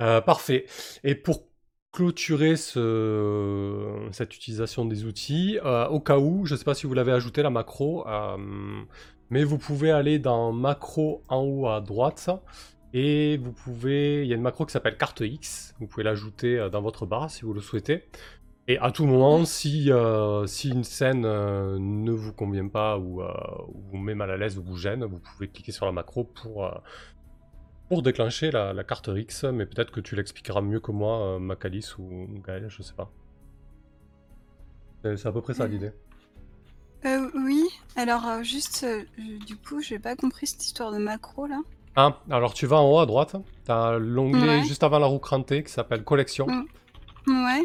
Euh, 0.00 0.20
parfait. 0.20 0.66
Et 1.04 1.14
pour 1.14 1.48
clôturer 1.92 2.56
ce- 2.56 4.08
cette 4.12 4.34
utilisation 4.36 4.84
des 4.84 5.04
outils, 5.04 5.58
euh, 5.64 5.86
au 5.88 6.00
cas 6.00 6.18
où, 6.18 6.44
je 6.46 6.54
ne 6.54 6.58
sais 6.58 6.64
pas 6.64 6.74
si 6.74 6.86
vous 6.86 6.94
l'avez 6.94 7.12
ajouté 7.12 7.42
la 7.42 7.50
macro, 7.50 8.06
euh, 8.06 8.36
mais 9.30 9.44
vous 9.44 9.58
pouvez 9.58 9.90
aller 9.90 10.18
dans 10.18 10.52
macro 10.52 11.22
en 11.28 11.40
haut 11.42 11.66
à 11.68 11.80
droite 11.80 12.28
et 12.98 13.36
vous 13.36 13.52
pouvez, 13.52 14.22
il 14.22 14.28
y 14.28 14.32
a 14.32 14.36
une 14.36 14.42
macro 14.42 14.64
qui 14.64 14.72
s'appelle 14.72 14.96
carte 14.96 15.20
X. 15.20 15.74
Vous 15.78 15.86
pouvez 15.86 16.02
l'ajouter 16.02 16.58
euh, 16.58 16.70
dans 16.70 16.80
votre 16.80 17.04
barre 17.04 17.30
si 17.30 17.42
vous 17.42 17.52
le 17.52 17.60
souhaitez. 17.60 18.04
Et 18.68 18.78
à 18.78 18.90
tout 18.90 19.04
moment, 19.04 19.44
si, 19.44 19.92
euh, 19.92 20.46
si 20.46 20.70
une 20.70 20.82
scène 20.82 21.26
euh, 21.26 21.76
ne 21.78 22.10
vous 22.10 22.32
convient 22.32 22.68
pas 22.68 22.96
ou 22.98 23.20
ou 23.20 23.82
vous 23.90 23.98
met 23.98 24.14
mal 24.14 24.30
à 24.30 24.38
l'aise 24.38 24.56
ou 24.56 24.62
vous 24.62 24.78
gêne, 24.78 25.04
vous 25.04 25.18
pouvez 25.18 25.46
cliquer 25.46 25.72
sur 25.72 25.84
la 25.84 25.92
macro 25.92 26.24
pour, 26.24 26.70
pour 27.90 28.02
déclencher 28.02 28.50
la, 28.50 28.82
carte 28.82 29.10
X, 29.14 29.44
mais 29.44 29.66
peut-être 29.66 29.92
que 29.92 30.00
tu 30.00 30.16
l'expliqueras 30.16 30.62
mieux 30.62 30.80
que 30.80 30.90
moi, 30.90 31.38
Macalis 31.38 31.92
ou 31.98 32.26
Gaël, 32.46 32.64
je 32.68 32.82
sais 32.82 32.94
pas. 32.94 33.12
C'est 35.04 35.26
à 35.26 35.32
peu 35.32 35.42
près 35.42 35.52
ça 35.52 35.66
l'idée. 35.66 35.92
Oui, 37.04 37.62
alors 37.94 38.42
juste, 38.42 38.86
du 39.46 39.56
coup, 39.56 39.82
j'ai 39.82 39.98
pas 39.98 40.16
compris 40.16 40.46
cette 40.46 40.64
histoire 40.64 40.90
de 40.90 40.98
macro 40.98 41.46
là. 41.46 41.60
Ah, 41.96 42.20
alors 42.30 42.52
tu 42.54 42.66
vas 42.66 42.76
en 42.76 42.90
haut 42.92 42.98
à 42.98 43.06
droite, 43.06 43.36
t'as 43.64 43.96
l'onglet 43.98 44.58
Ouais. 44.60 44.64
juste 44.64 44.82
avant 44.82 44.98
la 44.98 45.06
roue 45.06 45.18
crantée 45.18 45.62
qui 45.64 45.72
s'appelle 45.72 46.04
Collection. 46.04 46.46
Mm. 46.46 46.66
Ouais. 47.46 47.64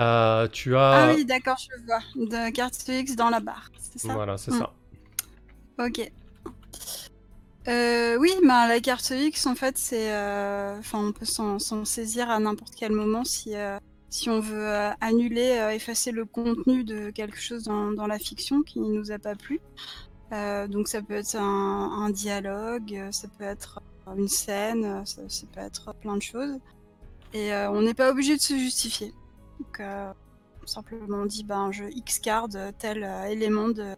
Euh, 0.00 0.48
tu 0.48 0.76
as... 0.76 0.90
Ah 1.08 1.12
oui, 1.14 1.24
d'accord, 1.24 1.56
je 1.58 1.84
vois. 1.86 2.00
De 2.14 2.50
carte 2.52 2.86
X 2.88 3.16
dans 3.16 3.30
la 3.30 3.40
barre, 3.40 3.70
c'est 3.78 3.98
ça? 3.98 4.12
Voilà, 4.12 4.36
c'est 4.36 4.50
Mm. 4.52 4.58
ça. 4.58 4.72
Ok. 5.84 6.10
Euh, 7.68 8.16
oui, 8.18 8.30
ben, 8.42 8.66
la 8.68 8.80
carte 8.80 9.10
X, 9.10 9.46
en 9.46 9.54
fait, 9.54 9.76
c'est. 9.78 10.12
euh, 10.12 10.78
Enfin, 10.78 10.98
on 11.06 11.12
peut 11.12 11.26
s'en 11.26 11.58
s'en 11.58 11.84
saisir 11.84 12.30
à 12.30 12.38
n'importe 12.38 12.74
quel 12.74 12.92
moment 12.92 13.24
si, 13.24 13.52
si 14.08 14.28
on 14.30 14.40
veut 14.40 14.90
annuler, 15.00 15.70
effacer 15.74 16.10
le 16.10 16.24
contenu 16.24 16.84
de 16.84 17.10
quelque 17.10 17.38
chose 17.40 17.64
dans, 17.64 17.92
dans 17.92 18.06
la 18.06 18.18
fiction 18.18 18.62
qui 18.62 18.80
ne 18.80 18.88
nous 18.92 19.10
a 19.12 19.18
pas 19.18 19.34
plu. 19.36 19.60
Euh, 20.32 20.66
donc, 20.68 20.88
ça 20.88 21.02
peut 21.02 21.14
être 21.14 21.36
un, 21.36 22.04
un 22.04 22.10
dialogue, 22.10 22.94
euh, 22.94 23.10
ça 23.12 23.28
peut 23.36 23.44
être 23.44 23.80
une 24.16 24.28
scène, 24.28 24.84
euh, 24.84 25.04
ça, 25.04 25.22
ça 25.28 25.46
peut 25.52 25.60
être 25.60 25.92
plein 25.94 26.16
de 26.16 26.22
choses. 26.22 26.58
Et 27.32 27.52
euh, 27.52 27.70
on 27.70 27.82
n'est 27.82 27.94
pas 27.94 28.10
obligé 28.10 28.36
de 28.36 28.40
se 28.40 28.54
justifier. 28.54 29.12
Donc, 29.60 29.80
euh, 29.80 30.12
simplement, 30.66 31.18
on 31.18 31.26
dit 31.26 31.44
ben, 31.44 31.70
je 31.72 31.84
X-card 31.84 32.48
tel 32.78 33.02
euh, 33.04 33.24
élément 33.24 33.68
de, 33.68 33.94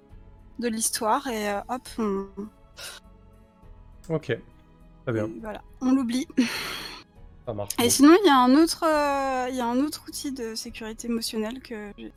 de 0.59 0.69
l'histoire 0.69 1.27
et 1.27 1.51
euh, 1.51 1.61
hop, 1.69 1.89
on, 1.99 2.27
Ok, 4.09 4.37
très 5.05 5.13
bien, 5.13 5.31
voilà, 5.41 5.63
on 5.81 5.93
l'oublie. 5.93 6.27
ça 7.47 7.55
marche. 7.55 7.73
Et 7.83 7.89
sinon, 7.89 8.17
il 8.23 8.27
y 8.27 8.31
a 8.31 8.37
un 8.39 8.55
autre, 8.57 8.85
euh, 8.85 9.47
il 9.51 9.57
y 9.57 9.61
a 9.61 9.67
un 9.67 9.79
autre 9.79 10.05
outil 10.09 10.33
de 10.33 10.55
sécurité 10.55 11.09
émotionnelle 11.09 11.61
que, 11.61 11.93
j'ai- 11.97 12.13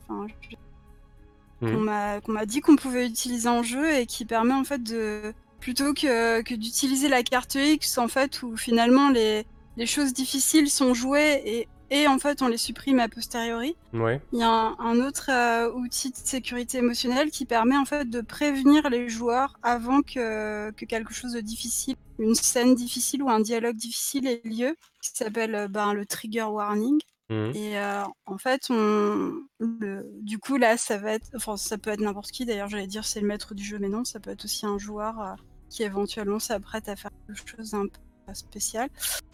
Mhm. 1.60 2.20
qu'on 2.22 2.32
m'a, 2.32 2.46
dit 2.46 2.60
qu'on 2.60 2.76
pouvait 2.76 3.06
utiliser 3.06 3.48
en 3.48 3.62
jeu 3.62 3.94
et 3.94 4.06
qui 4.06 4.24
permet 4.24 4.54
en 4.54 4.64
fait 4.64 4.82
de, 4.82 5.32
plutôt 5.60 5.94
que, 5.94 6.42
que 6.42 6.54
d'utiliser 6.54 7.08
la 7.08 7.22
carte 7.22 7.54
X 7.54 7.98
en 7.98 8.08
fait 8.08 8.42
où 8.42 8.56
finalement 8.56 9.08
les, 9.10 9.46
les 9.76 9.86
choses 9.86 10.12
difficiles 10.12 10.68
sont 10.70 10.92
jouées 10.94 11.42
et, 11.46 11.68
et 11.90 12.08
en 12.08 12.18
fait 12.18 12.42
on 12.42 12.48
les 12.48 12.58
supprime 12.58 12.98
a 13.00 13.08
posteriori. 13.08 13.76
Ouais, 13.94 14.20
Il 14.32 14.40
y 14.40 14.42
a 14.42 14.50
un, 14.50 14.76
un 14.78 15.00
autre 15.00 15.30
euh, 15.30 15.72
outil 15.72 16.10
de 16.10 16.16
sécurité 16.16 16.78
émotionnelle 16.78 17.30
qui 17.30 17.46
permet 17.46 17.76
en 17.76 17.84
fait 17.84 18.08
de 18.08 18.20
prévenir 18.20 18.90
les 18.90 19.08
joueurs 19.08 19.58
avant 19.62 20.02
que, 20.02 20.70
que 20.72 20.84
quelque 20.84 21.14
chose 21.14 21.32
de 21.32 21.40
difficile, 21.40 21.96
une 22.18 22.34
scène 22.34 22.74
difficile 22.74 23.22
ou 23.22 23.30
un 23.30 23.40
dialogue 23.40 23.76
difficile 23.76 24.26
ait 24.26 24.42
lieu, 24.44 24.76
qui 25.02 25.10
s'appelle 25.14 25.54
euh, 25.54 25.68
ben, 25.68 25.94
le 25.94 26.04
trigger 26.04 26.42
warning. 26.44 27.00
Mhm. 27.28 27.52
Et 27.56 27.78
euh, 27.78 28.04
en 28.26 28.38
fait, 28.38 28.66
on, 28.70 29.32
le, 29.58 30.08
du 30.22 30.38
coup 30.38 30.56
là, 30.56 30.76
ça 30.76 30.96
va 30.96 31.12
être, 31.12 31.28
enfin 31.34 31.56
ça 31.56 31.76
peut 31.76 31.90
être 31.90 32.00
n'importe 32.00 32.30
qui. 32.30 32.44
D'ailleurs, 32.46 32.68
j'allais 32.68 32.86
dire 32.86 33.04
c'est 33.04 33.20
le 33.20 33.26
maître 33.26 33.54
du 33.54 33.64
jeu, 33.64 33.78
mais 33.80 33.88
non, 33.88 34.04
ça 34.04 34.20
peut 34.20 34.30
être 34.30 34.44
aussi 34.44 34.64
un 34.66 34.78
joueur 34.78 35.20
euh, 35.20 35.34
qui 35.68 35.82
éventuellement 35.82 36.38
s'apprête 36.38 36.88
à 36.88 36.94
faire 36.94 37.10
quelque 37.26 37.48
chose 37.48 37.74
un 37.74 37.86
peu 37.86 38.34
spécial. 38.34 38.88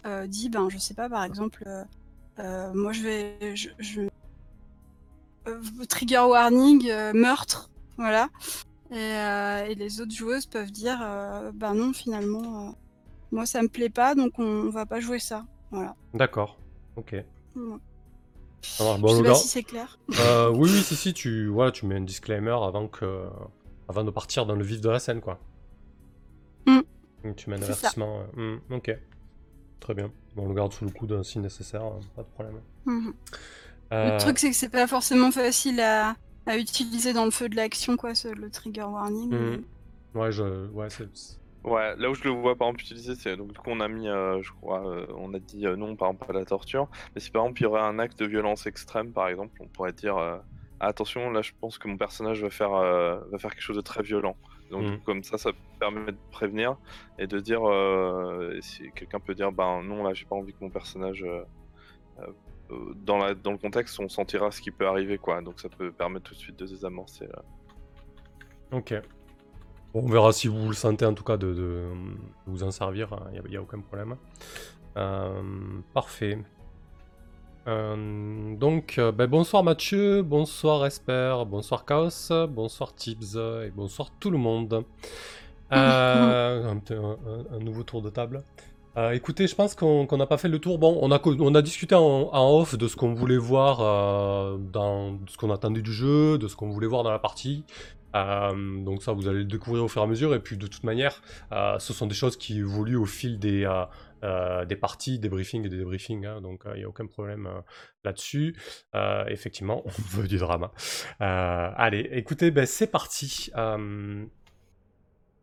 Euh, 0.05 0.25
dit 0.27 0.49
ben 0.49 0.69
je 0.69 0.77
sais 0.77 0.93
pas, 0.95 1.07
par 1.09 1.23
exemple. 1.23 1.63
moi, 2.37 2.91
je 2.93 3.03
vais. 3.03 3.55
Je, 3.55 3.69
je- 3.77 4.01
trigger 5.89 6.19
warning, 6.27 6.89
meurtre, 7.13 7.69
voilà. 7.97 8.29
Et, 8.91 9.71
et 9.71 9.75
les 9.75 10.01
autres 10.01 10.13
joueuses 10.15 10.45
peuvent 10.45 10.71
dire 10.71 10.99
bah 11.53 11.73
non, 11.73 11.93
finalement, 11.93 12.75
moi 13.31 13.45
ça 13.45 13.61
me 13.61 13.67
plaît 13.67 13.89
pas, 13.89 14.15
donc 14.15 14.39
on, 14.39 14.43
on 14.45 14.69
va 14.69 14.85
pas 14.85 14.99
jouer 14.99 15.19
ça. 15.19 15.45
Voilà. 15.71 15.95
d'accord, 16.13 16.57
ok. 16.95 17.15
Ouais. 17.55 17.77
Ça 18.61 18.83
marche. 18.85 18.97
je 18.97 19.01
Bon, 19.01 19.07
sais 19.09 19.17
le 19.17 19.23
pas 19.23 19.29
gars- 19.29 19.35
si 19.35 19.47
c'est 19.47 19.63
clair. 19.63 19.99
Euh, 20.19 20.49
oui, 20.51 20.69
oui, 20.71 20.81
si, 20.81 20.95
si, 20.95 21.13
tu, 21.13 21.47
voilà, 21.47 21.71
tu 21.71 21.85
mets 21.85 21.95
un 21.95 22.01
disclaimer 22.01 22.51
avant, 22.51 22.87
que, 22.87 23.25
avant 23.89 24.03
de 24.03 24.11
partir 24.11 24.45
dans 24.45 24.55
le 24.55 24.63
vif 24.63 24.79
de 24.81 24.89
la 24.89 24.99
scène, 24.99 25.19
quoi. 25.21 25.39
Mm. 26.65 26.79
Donc, 27.23 27.35
tu 27.35 27.49
mets 27.49 27.57
un 27.57 27.61
avertissement. 27.61 28.23
euh, 28.37 28.57
mm, 28.69 28.73
ok. 28.75 28.97
Très 29.79 29.93
bien. 29.93 30.11
Bon, 30.35 30.45
on 30.45 30.49
le 30.49 30.55
garde 30.55 30.71
sous 30.73 30.85
le 30.85 30.91
coude 30.91 31.21
si 31.23 31.39
nécessaire, 31.39 31.83
euh, 31.85 31.99
pas 32.15 32.23
de 32.23 32.27
problème. 32.29 32.61
Mhm. 32.85 33.13
Euh, 33.91 34.13
Le 34.13 34.19
truc, 34.19 34.39
c'est 34.39 34.49
que 34.49 34.55
c'est 34.55 34.69
pas 34.69 34.87
forcément 34.87 35.29
facile 35.29 35.79
à, 35.81 36.15
à 36.45 36.57
utiliser 36.57 37.11
dans 37.13 37.25
le 37.25 37.31
feu 37.31 37.49
de 37.49 37.55
l'action, 37.55 37.97
quoi, 37.97 38.15
ce- 38.15 38.29
le 38.29 38.49
trigger 38.49 38.83
warning. 38.83 39.29
Mhm. 39.31 39.63
Ouais, 40.15 40.31
je, 40.31 40.67
ouais, 40.69 40.89
c'est- 40.89 41.37
Ouais, 41.63 41.95
là 41.95 42.09
où 42.09 42.13
je 42.13 42.25
le 42.25 42.31
vois 42.31 42.57
par 42.57 42.67
exemple 42.67 42.81
utilisé, 42.81 43.15
c'est 43.15 43.37
donc 43.37 43.53
du 43.53 43.57
coup 43.57 43.69
on 43.69 43.79
a 43.79 43.87
mis, 43.87 44.09
euh, 44.09 44.41
je 44.41 44.51
crois, 44.51 44.85
euh, 44.85 45.05
on 45.15 45.33
a 45.33 45.39
dit 45.39 45.65
euh, 45.65 45.77
non 45.77 45.95
par 45.95 46.09
exemple 46.09 46.35
à 46.35 46.39
la 46.39 46.45
torture, 46.45 46.89
mais 47.15 47.21
si 47.21 47.31
par 47.31 47.43
exemple 47.43 47.61
il 47.61 47.63
y 47.63 47.67
aurait 47.67 47.81
un 47.81 47.99
acte 47.99 48.19
de 48.19 48.25
violence 48.25 48.65
extrême 48.67 49.13
par 49.13 49.29
exemple, 49.29 49.53
on 49.61 49.67
pourrait 49.67 49.93
dire 49.93 50.17
Ah, 50.17 50.87
attention, 50.87 51.31
là 51.31 51.41
je 51.41 51.51
pense 51.61 51.77
que 51.77 51.87
mon 51.87 51.95
personnage 51.97 52.41
va 52.43 52.49
faire, 52.49 52.71
va 52.71 53.37
faire 53.37 53.51
quelque 53.51 53.61
chose 53.61 53.77
de 53.77 53.81
très 53.81 54.03
violent. 54.03 54.35
Donc 54.71 54.83
coup, 54.85 54.97
comme 55.05 55.23
ça, 55.23 55.37
ça 55.37 55.51
permet 55.79 56.11
de 56.11 56.17
prévenir 56.31 56.77
et 57.17 57.27
de 57.27 57.39
dire, 57.39 57.61
si 58.61 58.91
quelqu'un 58.91 59.21
peut 59.21 59.35
dire, 59.35 59.53
ben 59.53 59.83
non 59.83 60.03
là 60.03 60.13
j'ai 60.13 60.25
pas 60.25 60.35
envie 60.35 60.51
que 60.51 60.59
mon 60.61 60.69
personnage, 60.69 61.25
dans, 62.95 63.17
la, 63.17 63.35
dans 63.35 63.51
le 63.51 63.57
contexte, 63.57 63.99
on 63.99 64.09
sentira 64.09 64.51
ce 64.51 64.61
qui 64.61 64.71
peut 64.71 64.87
arriver 64.87 65.17
quoi, 65.17 65.41
donc 65.41 65.59
ça 65.61 65.69
peut 65.69 65.91
permettre 65.93 66.25
tout 66.25 66.33
de 66.33 66.39
suite 66.39 66.57
de 66.59 66.65
désamorcer. 66.65 67.25
euh. 67.25 68.77
Ok. 68.77 68.93
On 69.93 70.07
verra 70.07 70.33
si 70.33 70.47
vous 70.47 70.67
le 70.67 70.73
sentez 70.73 71.05
en 71.05 71.13
tout 71.13 71.23
cas 71.23 71.37
de, 71.37 71.47
de- 71.47 71.53
de 71.55 71.87
vous 72.47 72.63
en 72.63 72.71
servir, 72.71 73.15
il 73.33 73.49
n'y 73.49 73.57
a, 73.57 73.61
aucun 73.61 73.79
problème. 73.79 74.15
Euh, 74.97 75.41
parfait. 75.93 76.39
Euh, 77.67 78.55
donc, 78.55 78.95
euh, 78.97 79.11
ben, 79.11 79.27
bonsoir 79.27 79.63
Mathieu, 79.63 80.21
bonsoir 80.21 80.85
Esper, 80.85 81.43
bonsoir 81.47 81.85
Chaos, 81.85 82.47
bonsoir 82.49 82.93
Tibbs 82.93 83.37
et 83.37 83.71
bonsoir 83.71 84.09
tout 84.19 84.31
le 84.31 84.37
monde. 84.37 84.83
Euh, 85.71 86.73
un, 87.51 87.59
nouveau 87.59 87.83
tour 87.83 88.01
de 88.01 88.09
table. 88.09 88.43
Euh, 88.97 89.11
écoutez, 89.11 89.47
je 89.47 89.55
pense 89.55 89.73
qu'on 89.75 90.05
n'a 90.17 90.27
pas 90.27 90.37
fait 90.37 90.49
le 90.49 90.59
tour. 90.59 90.77
Bon, 90.77 90.99
on 91.01 91.11
a, 91.11 91.19
on 91.25 91.55
a 91.55 91.61
discuté 91.61 91.95
en, 91.95 92.29
off 92.33 92.77
de 92.77 92.87
ce 92.87 92.95
qu'on 92.95 93.13
voulait 93.13 93.37
voir 93.37 93.79
euh, 93.81 94.57
dans 94.57 95.17
ce 95.27 95.37
qu'on 95.37 95.49
attendait 95.49 95.81
du 95.81 95.93
jeu, 95.93 96.37
de 96.37 96.47
ce 96.47 96.55
qu'on 96.55 96.69
voulait 96.69 96.87
voir 96.87 97.03
dans 97.03 97.11
la 97.11 97.19
partie. 97.19 97.63
Euh, 98.15 98.83
donc 98.83 99.03
ça, 99.03 99.13
vous 99.13 99.27
allez 99.27 99.39
le 99.39 99.45
découvrir 99.45 99.83
au 99.83 99.87
fur 99.87 100.01
et 100.01 100.05
à 100.05 100.07
mesure. 100.07 100.33
Et 100.35 100.39
puis 100.39 100.57
de 100.57 100.67
toute 100.67 100.83
manière, 100.83 101.21
ce 101.51 101.93
sont 101.93 102.07
des 102.07 102.15
choses 102.15 102.37
qui 102.37 102.59
évoluent 102.59 102.97
au 102.97 103.05
fil 103.05 103.39
des, 103.39 103.69
des 104.67 104.75
parties, 104.75 105.19
des 105.19 105.29
briefings 105.29 105.65
et 105.65 105.69
des 105.69 105.77
débriefings. 105.77 106.25
Hein. 106.25 106.41
donc 106.41 106.63
il 106.73 106.79
n'y 106.79 106.83
a 106.83 106.89
aucun 106.89 107.05
problème 107.05 107.49
là-dessus. 108.03 108.55
effectivement, 109.27 109.83
on 109.85 110.17
veut 110.17 110.27
du 110.27 110.37
drama. 110.37 110.71
allez, 111.19 112.09
écoutez, 112.11 112.51
ben, 112.51 112.65
c'est 112.65 112.87
parti. 112.87 113.51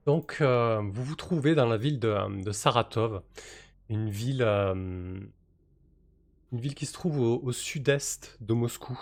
Donc, 0.06 0.38
euh, 0.40 0.82
vous 0.92 1.04
vous 1.04 1.14
trouvez 1.14 1.54
dans 1.54 1.66
la 1.66 1.76
ville 1.76 1.98
de, 2.00 2.08
euh, 2.08 2.52
Saratov, 2.52 3.22
une 3.88 4.08
ville, 4.08 4.42
euh, 4.42 4.74
une 6.52 6.60
ville 6.60 6.74
qui 6.74 6.86
se 6.86 6.92
trouve 6.92 7.20
au, 7.20 7.52
sud-est 7.52 8.36
de 8.40 8.54
Moscou, 8.54 8.98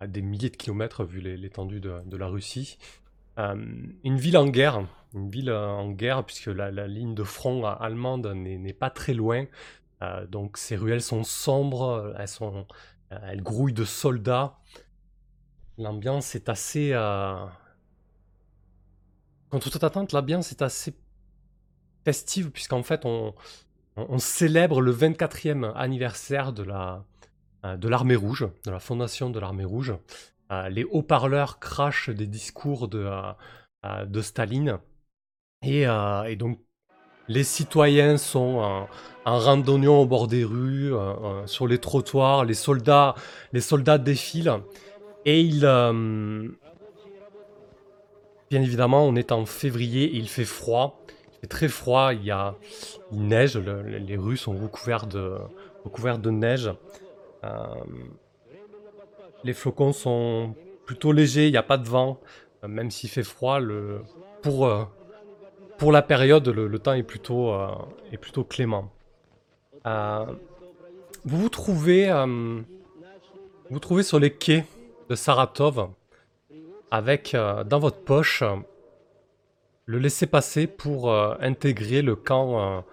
à 0.00 0.06
des 0.06 0.22
milliers 0.22 0.50
de 0.50 0.56
kilomètres 0.56 1.04
vu 1.04 1.20
l'étendue 1.20 1.80
de, 1.80 2.16
la 2.16 2.26
Russie. 2.26 2.78
une 3.36 4.16
ville 4.16 4.36
en 4.36 4.46
guerre, 4.46 4.86
une 5.14 5.28
ville 5.28 5.50
en 5.50 5.90
guerre 5.90 6.24
puisque 6.24 6.46
la, 6.46 6.70
ligne 6.86 7.14
de 7.14 7.24
front 7.24 7.64
allemande 7.64 8.26
n'est 8.34 8.72
pas 8.72 8.90
très 8.90 9.14
loin. 9.14 9.46
donc 10.28 10.56
ces 10.56 10.76
ruelles 10.76 11.02
sont 11.02 11.24
sombres, 11.24 12.14
elles, 12.18 12.28
sont, 12.28 12.66
elles 13.10 13.42
grouillent 13.42 13.72
de 13.72 13.84
soldats. 13.84 14.58
L'ambiance 15.78 16.34
est 16.34 16.48
assez, 16.48 16.92
Contre 19.50 19.70
toute 19.70 19.84
attente, 19.84 20.12
l'ambiance 20.12 20.52
est 20.52 20.62
assez 20.62 20.94
festive, 22.04 22.50
puisqu'en 22.50 22.82
fait, 22.82 23.04
on, 23.04 23.34
célèbre 24.18 24.80
le 24.80 24.94
24e 24.94 25.72
anniversaire 25.74 26.52
de 26.52 26.62
la 26.62 26.92
euh, 26.92 27.17
de 27.64 27.88
l'armée 27.88 28.16
rouge, 28.16 28.46
de 28.64 28.70
la 28.70 28.78
fondation 28.78 29.30
de 29.30 29.40
l'armée 29.40 29.64
rouge. 29.64 29.94
Euh, 30.50 30.68
les 30.68 30.84
haut-parleurs 30.84 31.58
crachent 31.58 32.10
des 32.10 32.26
discours 32.26 32.88
de, 32.88 33.08
euh, 33.84 34.04
de 34.06 34.20
Staline. 34.22 34.78
Et, 35.62 35.86
donc, 36.36 36.60
les 37.26 37.42
citoyens 37.42 38.16
sont 38.16 38.86
en, 39.26 39.40
en 39.48 39.86
au 39.88 40.06
bord 40.06 40.28
des 40.28 40.44
rues, 40.44 40.92
sur 41.46 41.66
les 41.66 41.78
trottoirs, 41.78 42.44
les 42.44 42.54
soldats, 42.54 43.16
les 43.52 43.60
soldats 43.60 43.98
défilent. 43.98 44.60
Et 45.24 45.40
ils, 45.40 45.66
Bien 48.50 48.62
évidemment, 48.62 49.04
on 49.04 49.14
est 49.14 49.30
en 49.30 49.44
février 49.44 50.04
et 50.04 50.16
il 50.16 50.28
fait 50.28 50.46
froid. 50.46 51.00
Il 51.34 51.40
fait 51.40 51.46
très 51.48 51.68
froid, 51.68 52.14
il, 52.14 52.24
y 52.24 52.30
a, 52.30 52.54
il 53.12 53.26
neige, 53.26 53.58
les 53.58 54.16
rues 54.16 54.38
sont 54.38 54.56
recouvertes 54.56 55.16
recouvertes 55.84 56.20
de 56.20 56.30
neige. 56.30 56.70
Euh, 57.44 57.64
les 59.44 59.52
flocons 59.52 59.92
sont 59.92 60.54
plutôt 60.84 61.12
légers, 61.12 61.46
il 61.46 61.50
n'y 61.50 61.56
a 61.56 61.62
pas 61.62 61.78
de 61.78 61.88
vent. 61.88 62.18
Euh, 62.64 62.68
même 62.68 62.90
s'il 62.90 63.10
fait 63.10 63.22
froid, 63.22 63.60
pour, 64.42 64.66
euh, 64.66 64.84
pour 65.78 65.92
la 65.92 66.02
période, 66.02 66.48
le, 66.48 66.78
temps 66.78 66.94
est 66.94 67.02
plutôt, 67.02 67.54
est 68.12 68.18
plutôt 68.18 68.44
clément. 68.44 68.90
vous 69.84 70.38
vous 71.24 71.48
trouvez, 71.48 72.10
vous 73.70 73.78
trouvez 73.78 74.02
sur 74.02 74.18
les 74.18 74.32
quais 74.32 74.64
de 75.08 75.14
Saratov 75.14 75.88
avec 76.90 77.36
dans 77.66 77.78
votre 77.78 78.00
poche 78.00 78.42
le 79.88 79.98
laisser-passer 79.98 80.66
pour 80.66 81.10
euh, 81.10 81.34
intégrer 81.40 82.02
le 82.02 82.14
camp, 82.14 82.84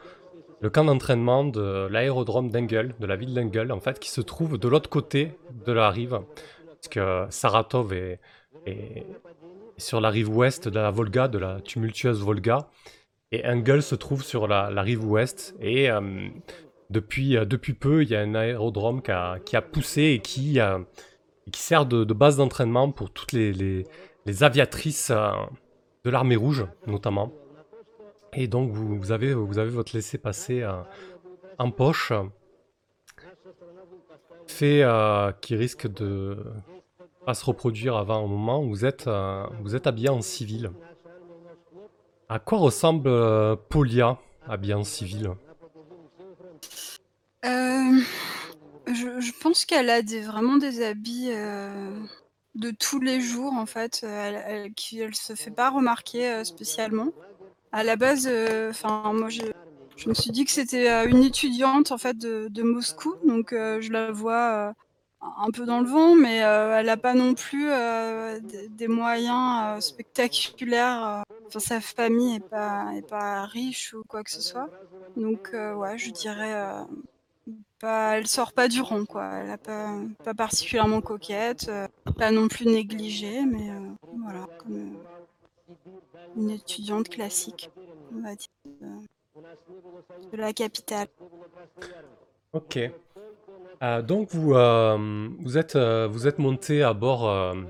le 0.62 0.70
camp 0.70 0.86
d'entraînement 0.86 1.44
de 1.44 1.88
l'aérodrome 1.88 2.50
d'Engel, 2.50 2.96
de 3.00 3.06
la 3.06 3.16
ville 3.16 3.34
d'Engel, 3.34 3.72
en 3.72 3.80
fait, 3.80 4.00
qui 4.00 4.10
se 4.10 4.22
trouve 4.22 4.58
de 4.58 4.68
l'autre 4.68 4.90
côté 4.90 5.32
de 5.66 5.72
la 5.72 5.90
rive, 5.90 6.20
parce 6.68 6.88
que 6.90 7.26
Saratov 7.30 7.94
est, 7.94 8.20
sur 9.78 10.02
la 10.02 10.10
rive 10.10 10.36
ouest 10.36 10.68
de 10.68 10.80
la 10.80 10.92
Volga, 10.92 11.28
de 11.28 11.38
la 11.38 11.62
tumultueuse 11.62 12.22
Volga, 12.22 12.70
et 13.32 13.46
Engel 13.46 13.84
se 13.84 13.96
trouve 13.96 14.24
sur 14.24 14.48
la, 14.48 14.70
rive 14.82 15.06
ouest, 15.06 15.56
et 15.60 15.90
depuis, 16.90 17.36
depuis 17.46 17.74
peu, 17.74 18.04
il 18.04 18.10
y 18.10 18.16
a 18.16 18.22
un 18.22 18.36
aérodrome 18.36 19.02
qui 19.02 19.12
a, 19.12 19.40
qui 19.40 19.56
a 19.56 19.62
poussé 19.62 20.04
et 20.04 20.20
qui 20.20 20.60
qui 21.52 21.62
sert 21.62 21.86
de, 21.86 22.14
base 22.14 22.38
d'entraînement 22.38 22.92
pour 22.92 23.12
toutes 23.12 23.32
les, 23.32 23.86
aviatrices 24.42 25.12
euh, 25.12 25.32
de 26.04 26.10
l'armée 26.10 26.36
rouge, 26.36 26.66
notamment. 26.88 27.32
Et 28.36 28.48
donc, 28.48 28.72
vous, 28.72 29.12
avez, 29.12 29.34
votre 29.34 29.96
laissez-passer 29.96 30.62
euh, 30.62 30.74
en 31.58 31.72
poche, 31.72 32.14
fait 34.48 34.84
euh, 34.84 35.32
qui 35.42 35.56
risque 35.56 35.88
de 35.88 36.38
pas 37.26 37.34
se 37.34 37.44
reproduire 37.46 37.96
avant 37.96 38.24
un 38.24 38.28
moment 38.28 38.62
où 38.62 38.70
vous 38.70 38.86
êtes, 38.86 39.10
vous 39.62 39.76
êtes 39.76 39.88
habillé 39.88 40.10
en 40.10 40.22
civil. 40.22 40.72
À 42.30 42.40
quoi 42.40 42.60
ressemble 42.60 43.10
Polia 43.70 44.20
habillée 44.48 44.76
en 44.76 44.84
civil? 44.84 45.32
Je, 48.88 49.32
pense 49.42 49.66
qu'elle 49.66 49.90
a 49.90 50.02
vraiment 50.02 50.58
des 50.58 50.84
habits 50.84 51.30
euh, 51.32 52.00
de 52.54 52.72
tous 52.72 53.00
les 53.00 53.20
jours, 53.20 53.54
en 53.54 53.66
fait, 53.66 54.02
elle, 54.04 54.44
elle, 54.46 54.72
elle 55.00 55.16
se 55.16 55.34
fait 55.34 55.52
pas 55.52 55.70
remarquer 55.70 56.30
euh, 56.30 56.44
spécialement. 56.44 57.12
À 57.76 57.84
la 57.84 57.98
base, 57.98 58.26
euh, 58.32 58.70
enfin, 58.70 59.12
moi, 59.14 59.28
je, 59.28 59.42
me 60.08 60.14
suis 60.14 60.32
dit 60.32 60.46
que 60.46 60.52
c'était 60.52 60.90
une 61.08 61.24
étudiante 61.24 61.92
en 61.92 61.98
fait 61.98 62.18
de, 62.18 62.64
Moscou, 62.64 63.16
donc 63.26 63.50
je 63.52 63.92
la 63.92 64.12
vois 64.12 64.74
un 65.22 65.52
peu 65.52 65.66
dans 65.66 65.82
le 65.82 65.88
vent, 65.88 66.16
mais 66.16 66.38
elle 66.38 66.86
n'a 66.86 66.96
pas 66.96 67.14
non 67.16 67.34
plus 67.34 67.68
des, 68.70 68.88
moyens 68.88 69.84
spectaculaires. 69.84 71.24
Enfin, 71.48 71.60
sa 71.60 71.82
famille 71.82 72.34
n'est 72.34 72.40
pas, 72.40 72.92
est 72.96 73.08
pas 73.08 73.46
riche 73.46 73.94
ou 73.94 74.04
quoi 74.08 74.24
que 74.24 74.32
ce 74.32 74.42
soit. 74.42 74.70
Donc, 75.18 75.50
ouais, 75.54 75.98
je 75.98 76.12
dirais 76.12 76.86
pas, 77.80 78.18
elle 78.18 78.28
sort 78.28 78.54
pas 78.54 78.68
du 78.68 78.82
rond, 78.82 79.06
quoi. 79.06 79.30
Elle 79.36 79.52
a 79.52 79.58
pas, 79.58 80.34
particulièrement 80.36 81.02
coquette, 81.02 81.68
euh, 81.70 81.88
pas 82.18 82.32
non 82.32 82.48
plus 82.48 82.66
négligée, 82.66 83.46
mais 83.46 83.70
euh, 83.70 83.80
voilà, 84.24 84.48
euh, 84.70 84.90
une 86.36 86.50
étudiante 86.52 87.10
classique, 87.10 87.70
on 88.14 88.22
va 88.22 88.36
dire, 88.36 88.50
de 90.32 90.38
la 90.38 90.54
capitale. 90.54 91.08
Ok. 92.54 92.80
donc 94.04 94.30
vous, 94.32 94.54
vous 95.40 95.58
êtes, 95.58 95.76
êtes 95.76 96.40
monté 96.40 96.84
à 96.84 96.94
bord, 96.94 97.30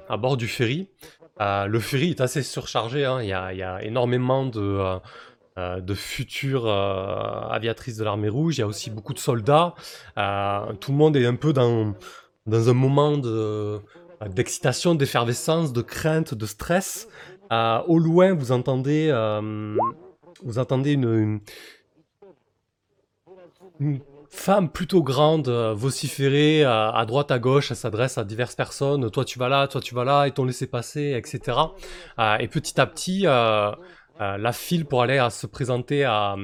à 0.10 0.18
bord 0.18 0.38
du 0.38 0.48
ferry. 0.48 0.88
le 1.40 1.80
ferry 1.80 2.12
est 2.12 2.22
assez 2.22 2.44
surchargé. 2.44 3.06
Hein. 3.06 3.22
Il, 3.22 3.30
y 3.30 3.34
a, 3.34 3.54
y 3.54 3.64
a, 3.64 3.84
énormément 3.84 4.46
de 4.46 5.00
euh, 5.58 5.80
de 5.80 5.94
futures 5.94 6.68
euh, 6.68 7.48
aviatrices 7.50 7.96
de 7.96 8.04
l'armée 8.04 8.28
rouge, 8.28 8.58
il 8.58 8.60
y 8.60 8.64
a 8.64 8.68
aussi 8.68 8.90
beaucoup 8.90 9.14
de 9.14 9.20
soldats. 9.20 9.74
Euh, 10.18 10.74
tout 10.82 10.92
le 10.92 10.98
monde 10.98 11.16
est 11.16 11.26
un 11.26 11.36
peu 11.36 11.54
dans, 11.54 11.96
dans 12.46 12.68
un 12.68 12.74
moment 12.74 13.18
d'excitation, 14.28 14.96
d'effervescence, 14.96 15.72
de 15.72 15.82
crainte, 15.82 16.34
de 16.34 16.46
stress. 16.46 17.08
Au 17.52 18.00
loin, 18.00 18.34
vous 18.34 18.52
entendez, 18.52 19.12
vous 20.44 20.60
entendez 20.60 20.94
une, 20.94 21.40
femme 24.30 24.70
plutôt 24.70 25.02
grande 25.02 25.50
vociférer 25.50 26.64
à, 26.66 27.06
droite, 27.06 27.32
à 27.32 27.40
gauche. 27.40 27.72
Elle 27.72 27.78
s'adresse 27.78 28.18
à 28.18 28.24
diverses 28.24 28.56
personnes. 28.56 29.10
Toi, 29.10 29.26
tu 29.26 29.40
vas 29.40 29.50
là, 29.50 29.68
toi, 29.68 29.82
tu 29.82 29.96
vas 29.96 30.04
là, 30.04 30.26
et 30.26 30.32
t'ont 30.32 30.46
laissé 30.46 30.68
passer, 30.68 31.14
etc. 31.18 31.58
et 32.40 32.48
petit 32.48 32.80
à 32.80 32.86
petit, 32.86 33.26
euh, 34.22 34.38
la 34.38 34.54
file 34.54 34.86
pour 34.86 35.02
aller 35.02 35.26
se 35.30 35.46
présenter 35.46 36.06
à, 36.06 36.38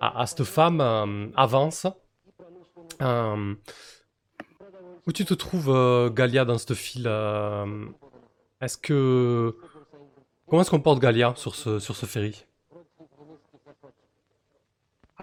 à, 0.00 0.26
cette 0.26 0.44
femme 0.44 0.80
euh, 0.80 1.26
avance. 1.36 1.86
Euh, 3.02 3.54
où 5.06 5.12
tu 5.12 5.24
te 5.24 5.34
trouves, 5.34 6.10
Galia, 6.14 6.44
dans 6.44 6.58
cette 6.58 6.74
file 6.74 7.08
Est-ce 8.60 8.78
que. 8.78 9.56
Comment 10.52 10.60
est-ce 10.60 10.70
qu'on 10.70 10.80
porte 10.80 11.00
Galia 11.00 11.32
sur 11.34 11.54
ce, 11.54 11.78
sur 11.78 11.96
ce 11.96 12.04
ferry? 12.04 12.44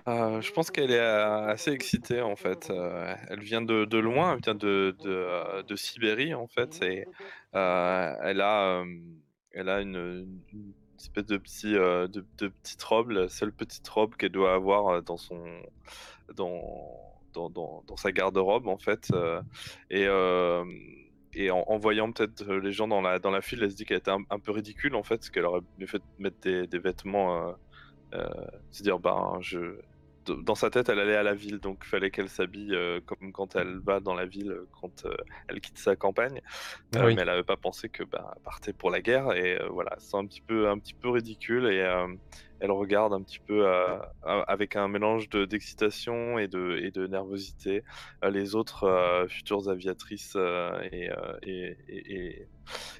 Je 0.08 0.52
pense 0.54 0.72
qu'elle 0.72 0.90
est 0.90 0.98
assez 0.98 1.70
excitée 1.70 2.24
en 2.24 2.36
fait. 2.36 2.74
elle 3.30 3.40
vient 3.40 3.62
de, 3.62 3.98
loin, 4.00 4.34
elle 4.34 4.42
vient 4.42 4.56
de, 4.56 4.96
de, 5.04 5.62
de 5.62 5.76
Sibérie 5.76 6.34
en 6.34 6.48
fait, 6.48 6.82
et 6.82 7.06
elle 7.54 8.42
a, 8.42 8.84
elle 9.52 9.70
a 9.70 9.82
une, 9.82 10.42
espèce 10.98 11.28
de, 11.28 11.38
petit, 11.38 11.76
euh, 11.76 12.08
de, 12.08 12.22
petite 12.48 12.82
robe, 12.82 13.12
la 13.12 13.30
seule 13.30 13.52
petite 13.52 13.88
robe 13.88 14.16
qu'elle 14.16 14.32
doit 14.32 14.56
avoir 14.56 14.88
euh, 14.88 15.02
dans 15.02 15.18
son 15.18 15.44
dans, 16.36 16.60
dans, 17.34 17.52
dans, 17.52 17.98
sa 17.98 18.12
garde-robe 18.12 18.68
en 18.68 18.80
fait. 18.80 19.12
Euh, 19.14 20.66
et 21.34 21.52
en, 21.52 21.78
voyant 21.78 22.12
peut-être 22.12 22.44
les 22.56 22.72
gens 22.72 22.88
dans 22.88 23.02
la, 23.02 23.20
dans 23.20 23.32
la 23.32 23.42
file, 23.42 23.62
elle 23.64 23.72
se 23.72 23.76
dit 23.76 23.86
qu'elle 23.86 23.98
était 23.98 24.12
un, 24.12 24.40
peu 24.40 24.52
ridicule 24.52 24.96
en 24.96 25.04
fait, 25.04 25.30
qu'elle 25.30 25.46
aurait 25.46 25.62
mieux 25.78 25.88
fait 25.88 26.02
mettre 26.18 26.38
des, 26.42 26.80
vêtements, 26.80 27.56
se 28.72 28.84
dire 28.84 29.00
bah 29.00 29.38
je 29.40 29.80
dans 30.36 30.56
sa 30.56 30.70
tête, 30.70 30.90
elle 30.90 31.00
allait 31.00 31.16
à 31.16 31.24
la 31.24 31.34
ville, 31.34 31.60
donc 31.60 31.80
il 31.86 31.88
fallait 31.88 32.12
qu'elle 32.12 32.30
s'habille 32.30 32.74
euh, 32.74 33.00
comme 33.06 33.32
quand 33.32 33.56
elle 33.56 33.80
va 33.80 34.00
dans 34.00 34.14
la 34.14 34.26
ville, 34.26 34.52
euh, 34.52 34.68
quand 34.82 35.06
euh, 35.06 35.16
elle 35.48 35.62
quitte 35.62 35.78
sa 35.78 35.96
campagne. 35.96 36.42
Ah 36.96 37.06
oui. 37.06 37.16
Mais 37.16 37.22
elle 37.22 37.28
n'avait 37.28 37.44
pas 37.44 37.58
pensé 37.58 37.90
que 37.90 38.04
bah, 38.04 38.34
elle 38.36 38.44
partait 38.44 38.74
pour 38.74 38.92
la 38.92 39.02
guerre, 39.02 39.34
et 39.34 39.60
voilà, 39.70 39.96
c'est 40.00 40.18
un 40.18 40.26
petit 40.26 40.42
peu, 40.42 40.70
un 40.70 40.78
petit 40.80 40.94
peu 40.94 41.10
ridicule, 41.10 41.68
et 41.68 41.86
elle 42.60 42.72
regarde 42.72 43.14
un 43.14 43.22
petit 43.22 43.40
peu 43.40 43.66
avec 44.24 44.76
un 44.76 44.88
mélange 44.88 45.30
de- 45.30 45.46
d'excitation 45.46 46.38
et 46.40 46.48
de, 46.48 46.78
et 46.82 46.92
de 46.92 47.08
nervosité 47.08 47.84
les 48.24 48.56
autres 48.56 49.26
futures 49.30 49.70
aviatrices 49.70 50.36
et, 50.92 51.10
et, 51.44 51.78
et- 51.88 52.48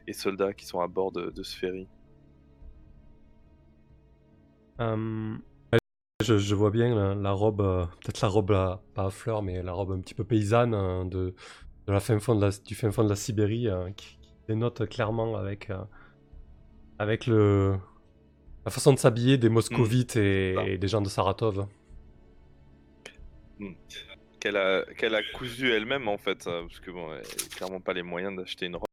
et- 0.08 0.14
soldats 0.14 0.54
qui 0.54 0.66
sont 0.66 0.80
à 0.80 0.88
bord 0.88 1.12
de, 1.12 1.30
de 1.30 1.44
ce 1.44 1.58
ferry. 1.58 1.88
Ouais, 4.80 5.49
je, 6.22 6.38
je 6.38 6.56
vois 6.56 6.70
bien 6.72 6.94
la, 6.94 7.16
la 7.16 7.32
robe, 7.32 7.62
euh, 7.62 7.86
peut-être 8.02 8.22
la 8.22 8.28
robe 8.28 8.52
à- 8.52 8.82
pas 8.94 9.06
à 9.06 9.10
fleurs, 9.10 9.42
mais 9.42 9.64
la 9.64 9.72
robe 9.72 9.92
un 9.92 10.02
petit 10.02 10.14
peu 10.14 10.24
paysanne 10.26 10.74
euh, 10.74 11.04
de, 11.06 11.34
de 11.88 11.94
la 11.94 12.00
fin 12.02 12.20
fond 12.20 12.36
de 12.36 12.42
la, 12.46 12.52
du 12.52 12.76
fin 12.76 12.92
fond 12.92 13.04
de 13.04 13.10
la 13.10 13.16
Sibérie 13.16 13.70
euh, 13.70 13.90
qui, 13.92 14.18
qui 14.22 14.30
dénote 14.48 14.88
clairement 14.90 15.38
avec, 15.38 15.70
euh, 15.70 15.78
avec 16.98 17.26
le, 17.26 17.78
la 18.66 18.72
façon 18.72 18.94
de 18.94 19.00
s'habiller 19.00 19.38
des 19.38 19.50
moscovites 19.50 20.16
et, 20.18 20.56
ça. 20.56 20.64
et 20.68 20.78
des 20.78 20.88
gens 20.90 21.02
de 21.02 21.10
Saratov. 21.10 21.68
Mm. 23.60 23.74
Qu'elle 24.42 24.56
a, 24.58 24.86
qu'elle 24.98 25.16
a 25.16 25.22
cousu 25.34 25.70
elle-même 25.72 26.08
en 26.08 26.18
fait, 26.18 26.48
euh, 26.48 26.62
parce 26.62 26.80
que 26.80 26.92
bon, 26.92 27.14
elle 27.14 27.20
a 27.22 27.56
clairement 27.56 27.82
pas 27.82 27.94
les 27.94 28.04
moyens 28.04 28.36
d'acheter 28.38 28.68
une 28.68 28.76
robe. 28.78 28.88